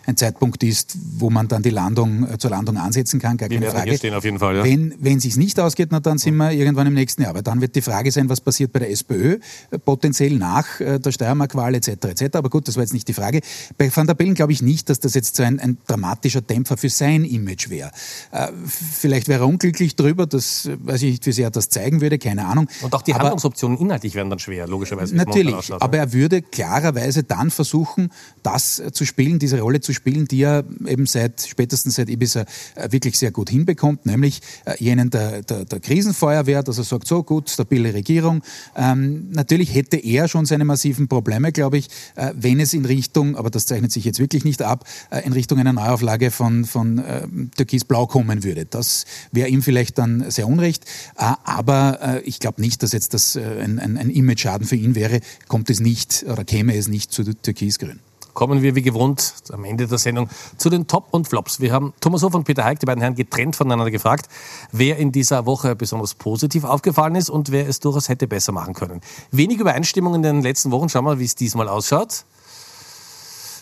ein 0.05 0.19
Zeitpunkt 0.19 0.62
ist, 0.62 0.99
wo 1.16 1.31
man 1.31 1.49
dann 1.49 1.62
die 1.62 1.71
Landung 1.71 2.29
äh, 2.29 2.37
zur 2.37 2.51
Landung 2.51 2.77
ansetzen 2.77 3.19
kann. 3.19 3.38
Gar 3.38 3.49
keine 3.49 3.71
Frage. 3.71 3.88
Hier 3.88 3.97
stehen 3.97 4.12
auf 4.12 4.25
jeden 4.25 4.38
Fall. 4.38 4.57
Ja. 4.57 4.64
Wenn 4.64 4.95
wenn 4.99 5.21
sich's 5.21 5.38
nicht 5.38 5.59
ausgeht, 5.59 5.88
na, 5.90 6.01
dann 6.01 6.19
sind 6.19 6.37
wir 6.37 6.53
irgendwann 6.53 6.87
im 6.88 6.92
nächsten 6.92 7.23
Jahr. 7.23 7.31
Aber 7.31 7.40
dann 7.40 7.62
wird 7.62 7.75
die 7.77 7.83
Frage 7.83 8.12
sein, 8.12 8.29
was 8.29 8.42
passiert 8.42 8.73
bei 8.75 8.81
der 8.81 8.90
SPÖ 8.90 9.38
potenziell 9.87 10.37
nach 10.37 10.81
äh, 10.81 10.99
der 10.99 11.12
Steiermark-Wahl 11.12 11.77
etc. 11.77 11.88
etc. 11.88 12.37
Aber 12.37 12.51
gut, 12.51 12.69
das 12.69 12.77
war 12.77 12.83
jetzt 12.83 12.92
nicht 12.92 13.09
die 13.09 13.14
Frage. 13.14 13.40
Bei 13.79 13.90
Van 13.90 14.07
der 14.07 14.12
Bellen 14.12 14.35
glaube 14.35 14.53
ich 14.53 14.61
nicht, 14.61 14.90
dass 14.90 15.01
das 15.01 15.14
jetzt 15.14 15.35
so 15.35 15.45
ein, 15.45 15.61
ein 15.61 15.79
dramatischer 15.87 16.42
Dämpfer 16.42 16.77
für 16.77 16.90
sein 16.90 17.25
Image 17.25 17.71
wäre. 17.71 17.90
Äh, 18.33 18.49
vielleicht 18.69 19.29
wäre 19.29 19.46
unglücklich 19.47 19.97
drüber, 19.97 20.27
das 20.27 20.69
weiß 20.79 21.03
ich 21.03 21.11
nicht, 21.13 21.27
wie 21.27 21.33
sehr 21.33 21.51
das 21.51 21.69
zeigen 21.69 22.01
würde, 22.01 22.19
keine 22.19 22.47
Ahnung. 22.47 22.69
Und 22.83 22.95
auch 22.95 23.03
die 23.03 23.15
aber, 23.15 23.25
Handlungsoptionen 23.25 23.79
inhaltlich 23.79 24.15
wären 24.15 24.31
dann 24.31 24.39
schwer, 24.39 24.67
logischerweise. 24.67 25.17
Natürlich, 25.17 25.73
aber 25.73 25.99
er 25.99 26.13
würde 26.13 26.43
klarerweise 26.43 27.23
dann 27.23 27.51
versuchen, 27.51 28.11
das 28.43 28.83
zu 28.93 29.05
spielen, 29.05 29.39
diese 29.39 29.61
Rolle 29.61 29.81
zu 29.81 29.93
spielen, 29.93 30.27
die 30.27 30.43
er 30.43 30.65
eben 30.87 31.07
seit, 31.07 31.41
spätestens 31.49 31.97
seit 31.97 32.09
Ibiza 32.09 32.45
äh, 32.75 32.91
wirklich 32.91 33.19
sehr 33.19 33.31
gut 33.31 33.51
hinbekommt, 33.51 34.07
nämlich 34.07 34.41
äh, 34.65 34.75
jenen 34.83 35.11
der, 35.11 35.43
der, 35.43 35.65
der 35.65 35.81
Krisenfeuerwehr, 35.81 36.63
dass 36.63 36.79
er 36.79 36.85
sagt, 36.85 37.07
so 37.07 37.23
gut, 37.23 37.51
stabile 37.51 37.95
Regierung. 37.95 38.43
Ähm, 38.77 39.31
natürlich 39.31 39.75
hätte 39.75 39.97
er 39.97 40.29
schon 40.29 40.47
seine 40.47 40.65
massiven 40.65 41.09
Probleme, 41.09 41.53
glaube 41.53 41.79
ich, 41.79 41.89
äh, 42.17 42.33
wenn 42.35 42.61
es 42.61 42.73
in 42.73 42.85
Richtung, 42.85 43.37
aber 43.37 43.51
das 43.51 43.67
zeichnet 43.67 43.93
sich 43.93 44.05
jetzt 44.05 44.19
wirklich 44.19 44.45
nicht 44.45 44.63
ab, 44.63 44.85
äh, 45.11 45.21
in 45.27 45.33
Richtung 45.33 45.59
einer 45.59 45.73
Neuauflage 45.73 46.31
von, 46.31 46.65
von 46.65 46.99
äh, 46.99 47.27
Türkis-Blau 47.57 48.07
kommen 48.07 48.45
würde. 48.45 48.65
Das 48.65 49.05
wäre 49.33 49.49
ihm 49.49 49.62
vielleicht 49.62 49.99
dann 49.99 50.31
sehr 50.31 50.47
unrecht. 50.47 50.85
Äh, 51.17 51.33
aber 51.45 51.99
äh, 52.01 52.21
ich 52.21 52.41
glaube 52.41 52.61
nicht, 52.61 52.83
dass 52.83 52.93
jetzt 52.93 53.15
das 53.15 53.37
äh, 53.37 53.41
ein, 53.41 53.79
ein, 53.79 53.97
ein 53.97 54.11
Image-Schaden 54.11 54.67
für 54.67 54.77
ihn 54.77 54.95
wäre. 54.95 55.21
Kommt 55.49 55.71
es 55.71 55.81
nicht 55.81 56.25
oder 56.29 56.45
käme 56.45 56.77
es 56.77 56.89
nicht 56.89 57.12
zu 57.12 57.25
Türkisgrün 57.25 58.01
kommen 58.37 58.62
wir 58.62 58.75
wie 58.75 58.83
gewohnt 58.83 59.33
am 59.51 59.65
Ende 59.65 59.89
der 59.89 59.97
Sendung 59.99 60.29
zu 60.59 60.69
den 60.69 60.87
Top 60.87 61.09
und 61.11 61.27
Flops. 61.27 61.59
Wir 61.59 61.73
haben 61.73 61.95
Thomas 62.01 62.23
Hoff 62.23 62.35
und 62.35 62.45
Peter 62.45 62.65
Heik, 62.65 62.79
die 62.79 62.87
beiden 62.87 63.01
Herren, 63.01 63.15
getrennt 63.15 63.57
voneinander 63.57 63.91
gefragt, 63.91 64.29
wer 64.71 64.99
in 64.99 65.11
dieser 65.11 65.47
Woche 65.47 65.75
besonders 65.75 66.15
positiv 66.15 66.65
aufgefallen 66.65 67.15
ist 67.17 67.31
und 67.31 67.51
wer 67.51 67.67
es 67.67 67.81
durchaus 67.81 68.11
hätte 68.11 68.29
besser 68.29 68.53
machen 68.53 68.75
können. 68.75 69.01
Wenig 69.33 69.59
Übereinstimmung 69.59 70.15
in 70.15 70.23
den 70.23 70.43
letzten 70.43 70.71
Wochen. 70.71 70.91
Schauen 70.91 71.07
wir 71.07 71.15
mal, 71.15 71.19
wie 71.19 71.25
es 71.25 71.35
diesmal 71.35 71.67
ausschaut. 71.67 72.27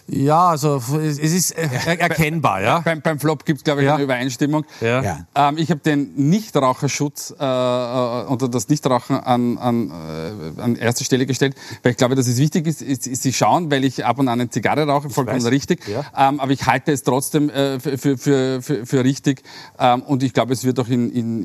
Ja, 0.07 0.51
also 0.51 0.83
es 0.99 1.19
ist 1.19 1.53
erkennbar, 1.87 2.63
ja. 2.63 2.81
Beim, 2.81 3.01
beim 3.01 3.19
Flop 3.19 3.45
gibt 3.45 3.59
es, 3.59 3.65
glaube 3.65 3.81
ich, 3.81 3.87
ja. 3.87 3.95
eine 3.95 4.05
Übereinstimmung. 4.05 4.65
Ja. 4.81 5.03
ja. 5.03 5.27
Ähm, 5.35 5.57
ich 5.57 5.71
habe 5.71 5.81
den 5.81 6.13
Nichtraucherschutz 6.29 7.35
äh, 7.39 7.45
äh, 7.45 8.27
oder 8.27 8.49
das 8.49 8.69
Nichtrauchen 8.69 9.17
an, 9.17 9.57
an, 9.57 9.91
äh, 9.91 10.61
an 10.61 10.77
erste 10.77 11.05
Stelle 11.05 11.25
gestellt, 11.25 11.55
weil 11.83 11.93
ich 11.93 11.99
glaube, 11.99 12.17
dass 12.17 12.27
es 12.27 12.37
wichtig 12.37 12.67
ist, 12.67 12.83
ist, 12.83 13.07
ist 13.07 13.23
Sie 13.23 13.33
schauen, 13.33 13.71
weil 13.71 13.85
ich 13.85 14.05
ab 14.05 14.19
und 14.19 14.29
an 14.29 14.41
eine 14.41 14.51
Zigarre 14.51 14.87
rauche, 14.87 15.09
vollkommen 15.09 15.45
richtig. 15.47 15.89
Ja. 15.89 16.05
Ähm, 16.17 16.41
aber 16.41 16.53
ich 16.53 16.67
halte 16.67 16.93
es 16.93 17.03
trotzdem 17.03 17.49
äh, 17.49 17.81
für, 17.81 18.19
für, 18.19 18.63
für, 18.63 18.87
für 18.87 19.05
richtig. 19.05 19.43
Ähm, 19.79 20.03
und 20.03 20.23
ich 20.23 20.35
glaube, 20.35 20.53
es 20.53 20.65
wird 20.65 20.79
auch, 20.81 20.89
in, 20.89 21.11
in, 21.11 21.45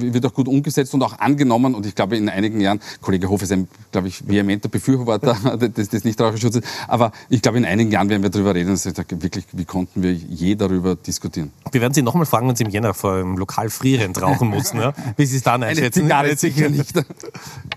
in, 0.00 0.14
wird 0.14 0.24
auch 0.24 0.34
gut 0.34 0.46
umgesetzt 0.46 0.94
und 0.94 1.02
auch 1.02 1.18
angenommen. 1.18 1.74
Und 1.74 1.84
ich 1.84 1.96
glaube, 1.96 2.16
in 2.16 2.28
einigen 2.28 2.60
Jahren, 2.60 2.80
Kollege 3.00 3.28
Hof 3.28 3.42
ist 3.42 3.50
ein, 3.50 3.66
glaube 3.90 4.06
ich, 4.06 4.28
vehementer 4.28 4.68
Befürworter 4.68 5.34
des, 5.56 5.88
des 5.88 6.04
Nichtraucherschutzes, 6.04 6.62
aber 6.86 7.10
ich 7.28 7.42
glaube, 7.42 7.58
in 7.58 7.64
einigen 7.64 7.87
einigen 7.88 7.92
Jahren 7.92 8.08
werden 8.08 8.22
wir 8.22 8.30
darüber 8.30 8.54
reden. 8.54 8.70
Also 8.70 8.90
wirklich, 9.10 9.44
wie 9.52 9.64
konnten 9.64 10.02
wir 10.02 10.12
je 10.12 10.54
darüber 10.54 10.96
diskutieren? 10.96 11.50
Wir 11.70 11.80
werden 11.80 11.94
Sie 11.94 12.02
nochmal 12.02 12.26
fragen, 12.26 12.48
wenn 12.48 12.56
Sie 12.56 12.64
im 12.64 12.70
Jänner 12.70 12.94
vor 12.94 13.14
einem 13.14 13.36
Lokal 13.36 13.70
Frierend 13.70 14.20
rauchen 14.20 14.48
mussten, 14.48 14.78
ja? 14.78 14.92
wie 15.16 15.26
Sie 15.26 15.36
es 15.36 15.42
dann 15.42 15.62
einschätzen. 15.62 16.10
Eine 16.10 16.36
sicher 16.36 16.68
nicht. 16.68 16.92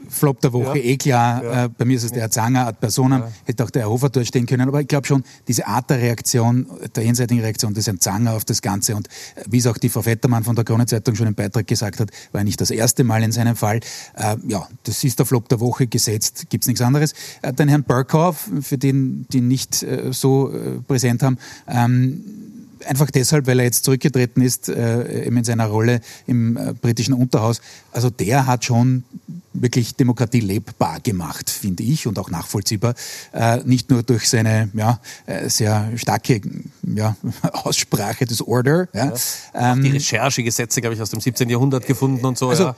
Flop 0.09 0.41
der 0.41 0.53
Woche, 0.53 0.77
ja. 0.77 0.83
eh 0.83 0.97
klar. 0.97 1.43
Ja. 1.43 1.65
Äh, 1.65 1.69
bei 1.69 1.85
mir 1.85 1.97
ist 1.97 2.03
es 2.03 2.11
der 2.11 2.23
Herr 2.23 2.31
Zanger, 2.31 2.67
ad 2.67 2.77
personam. 2.79 3.21
Ja. 3.21 3.31
Hätte 3.45 3.63
auch 3.63 3.69
der 3.69 3.83
Herr 3.83 3.89
Hofer 3.89 4.09
dort 4.09 4.27
stehen 4.27 4.45
können. 4.45 4.67
Aber 4.67 4.81
ich 4.81 4.87
glaube 4.87 5.07
schon, 5.07 5.23
diese 5.47 5.67
Art 5.67 5.89
der 5.89 5.99
Reaktion, 5.99 6.67
der 6.95 7.03
jenseitigen 7.03 7.41
Reaktion 7.41 7.73
des 7.73 7.87
Herrn 7.87 7.99
Zanger 7.99 8.33
auf 8.33 8.45
das 8.45 8.61
Ganze 8.61 8.95
und 8.95 9.07
äh, 9.07 9.43
wie 9.49 9.57
es 9.57 9.67
auch 9.67 9.77
die 9.77 9.89
Frau 9.89 10.01
Vettermann 10.01 10.43
von 10.43 10.55
der 10.55 10.65
Krone-Zeitung 10.65 11.15
schon 11.15 11.27
im 11.27 11.35
Beitrag 11.35 11.67
gesagt 11.67 11.99
hat, 11.99 12.09
war 12.31 12.43
nicht 12.43 12.59
das 12.59 12.71
erste 12.71 13.03
Mal 13.03 13.23
in 13.23 13.31
seinem 13.31 13.55
Fall. 13.55 13.79
Äh, 14.15 14.37
ja, 14.47 14.67
das 14.83 15.03
ist 15.03 15.19
der 15.19 15.25
Flop 15.25 15.49
der 15.49 15.59
Woche 15.59 15.87
gesetzt, 15.87 16.47
gibt's 16.49 16.67
nichts 16.67 16.81
anderes. 16.81 17.13
Den 17.57 17.69
Herrn 17.69 17.83
Burkhoff, 17.83 18.49
für 18.61 18.77
den, 18.77 19.25
die 19.31 19.41
nicht 19.41 19.83
so 20.11 20.51
präsent 20.87 21.23
haben, 21.23 21.37
ähm, 21.67 22.23
einfach 22.85 23.11
deshalb, 23.11 23.47
weil 23.47 23.59
er 23.59 23.65
jetzt 23.65 23.83
zurückgetreten 23.83 24.41
ist, 24.41 24.69
äh, 24.69 25.25
eben 25.25 25.37
in 25.37 25.43
seiner 25.43 25.67
Rolle 25.67 26.01
im 26.27 26.57
äh, 26.57 26.73
britischen 26.73 27.13
Unterhaus. 27.13 27.61
Also 27.91 28.09
der 28.09 28.45
hat 28.45 28.65
schon 28.65 29.03
wirklich 29.53 29.95
Demokratie 29.95 30.39
lebbar 30.39 30.99
gemacht, 31.01 31.49
finde 31.49 31.83
ich, 31.83 32.07
und 32.07 32.17
auch 32.19 32.29
nachvollziehbar. 32.29 32.95
Äh, 33.33 33.57
nicht 33.65 33.89
nur 33.89 34.03
durch 34.03 34.29
seine 34.29 34.69
ja, 34.73 34.99
äh, 35.25 35.49
sehr 35.49 35.91
starke 35.95 36.41
ja, 36.83 37.15
Aussprache 37.51 38.25
des 38.25 38.41
Order. 38.41 38.87
Ja. 38.93 39.05
ja. 39.05 39.73
Ähm, 39.73 39.83
die 39.83 39.89
Recherchegesetze, 39.89 40.81
glaube 40.81 40.95
ich, 40.95 41.01
aus 41.01 41.09
dem 41.09 41.21
17. 41.21 41.49
Jahrhundert 41.49 41.85
gefunden 41.85 42.25
und 42.25 42.37
so. 42.37 42.49
Also, 42.49 42.63
ja 42.63 42.75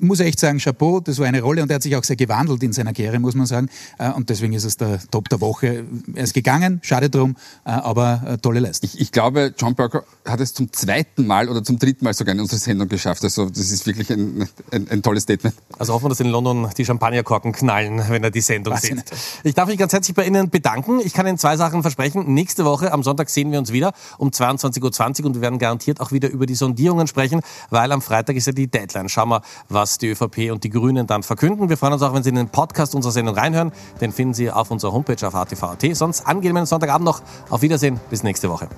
muss 0.00 0.20
echt 0.20 0.40
sagen, 0.40 0.58
Chapeau, 0.58 1.00
das 1.00 1.18
war 1.18 1.26
eine 1.26 1.40
Rolle 1.40 1.62
und 1.62 1.70
er 1.70 1.76
hat 1.76 1.82
sich 1.82 1.94
auch 1.96 2.04
sehr 2.04 2.16
gewandelt 2.16 2.62
in 2.62 2.72
seiner 2.72 2.92
Karriere, 2.92 3.18
muss 3.18 3.34
man 3.34 3.46
sagen. 3.46 3.68
Äh, 3.98 4.10
und 4.10 4.28
deswegen 4.30 4.52
ist 4.52 4.64
es 4.64 4.76
der 4.76 5.00
Top 5.10 5.28
der 5.28 5.40
Woche. 5.40 5.84
Er 6.14 6.24
ist 6.24 6.34
gegangen, 6.34 6.80
schade 6.82 7.10
drum, 7.10 7.36
äh, 7.64 7.70
aber 7.70 8.22
äh, 8.26 8.38
tolle 8.38 8.60
Leistung. 8.60 8.90
Ich, 8.92 9.00
ich 9.00 9.12
glaube, 9.12 9.54
John 9.56 9.74
Burger 9.74 10.04
hat 10.24 10.40
es 10.40 10.54
zum 10.54 10.72
zweiten 10.72 11.26
Mal 11.26 11.48
oder 11.48 11.62
zum 11.62 11.78
dritten 11.78 12.04
Mal 12.04 12.14
sogar 12.14 12.34
in 12.34 12.40
unsere 12.40 12.58
Sendung 12.58 12.88
geschafft. 12.88 13.22
Also 13.24 13.48
das 13.48 13.70
ist 13.70 13.86
wirklich 13.86 14.10
ein, 14.10 14.48
ein, 14.70 14.88
ein 14.88 15.02
tolles 15.02 15.24
Statement. 15.24 15.54
Also 15.78 15.94
hoffen 15.94 16.06
wir, 16.06 16.08
dass 16.10 16.20
in 16.20 16.28
London 16.28 16.68
die 16.76 16.84
Champagnerkorken 16.84 17.52
knallen, 17.52 18.02
wenn 18.08 18.24
er 18.24 18.30
die 18.30 18.40
Sendung 18.40 18.74
Was 18.74 18.82
sieht. 18.82 19.04
Ich 19.44 19.54
darf 19.54 19.68
mich 19.68 19.78
ganz 19.78 19.92
herzlich 19.92 20.14
bei 20.14 20.26
Ihnen 20.26 20.50
bedanken. 20.50 21.00
Ich 21.00 21.12
kann 21.12 21.26
Ihnen 21.26 21.38
zwei 21.38 21.56
Sachen 21.56 21.82
versprechen. 21.82 22.34
Nächste 22.34 22.64
Woche 22.64 22.92
am 22.92 23.02
Sonntag 23.02 23.30
sehen 23.30 23.52
wir 23.52 23.58
uns 23.58 23.72
wieder 23.72 23.92
um 24.18 24.30
22.20 24.30 25.20
Uhr 25.20 25.26
und 25.26 25.34
wir 25.34 25.42
werden 25.42 25.58
garantiert 25.58 26.00
auch 26.00 26.12
wieder 26.12 26.28
über 26.30 26.46
die 26.46 26.54
Sondierungen 26.54 27.06
sprechen, 27.06 27.42
weil 27.70 27.92
am 27.92 28.02
Freitag 28.02 28.36
ist 28.36 28.46
ja 28.46 28.52
die 28.52 28.66
Deadline. 28.66 29.08
Schauen 29.08 29.28
wir, 29.28 29.42
was 29.68 29.98
die 29.98 30.08
ÖVP 30.08 30.50
und 30.50 30.64
die 30.64 30.70
Grünen 30.70 31.06
dann 31.06 31.22
verkünden. 31.22 31.68
Wir 31.68 31.76
freuen 31.76 31.92
uns 31.92 32.02
auch, 32.02 32.14
wenn 32.14 32.22
Sie 32.22 32.30
in 32.30 32.36
den 32.36 32.48
Podcast 32.48 32.94
unserer 32.94 33.12
Sendung 33.12 33.34
reinhören. 33.34 33.72
Den 34.00 34.12
finden 34.12 34.34
Sie 34.34 34.50
auf 34.50 34.70
unserer 34.70 34.92
Homepage 34.92 35.26
auf 35.26 35.34
ATV.at. 35.34 35.84
Sonst 35.96 36.26
angenehmen 36.26 36.66
Sonntagabend 36.66 37.04
noch. 37.04 37.22
Auf 37.50 37.62
Wiedersehen. 37.62 38.00
Bis 38.10 38.22
nächste 38.22 38.48
Woche. 38.48 38.68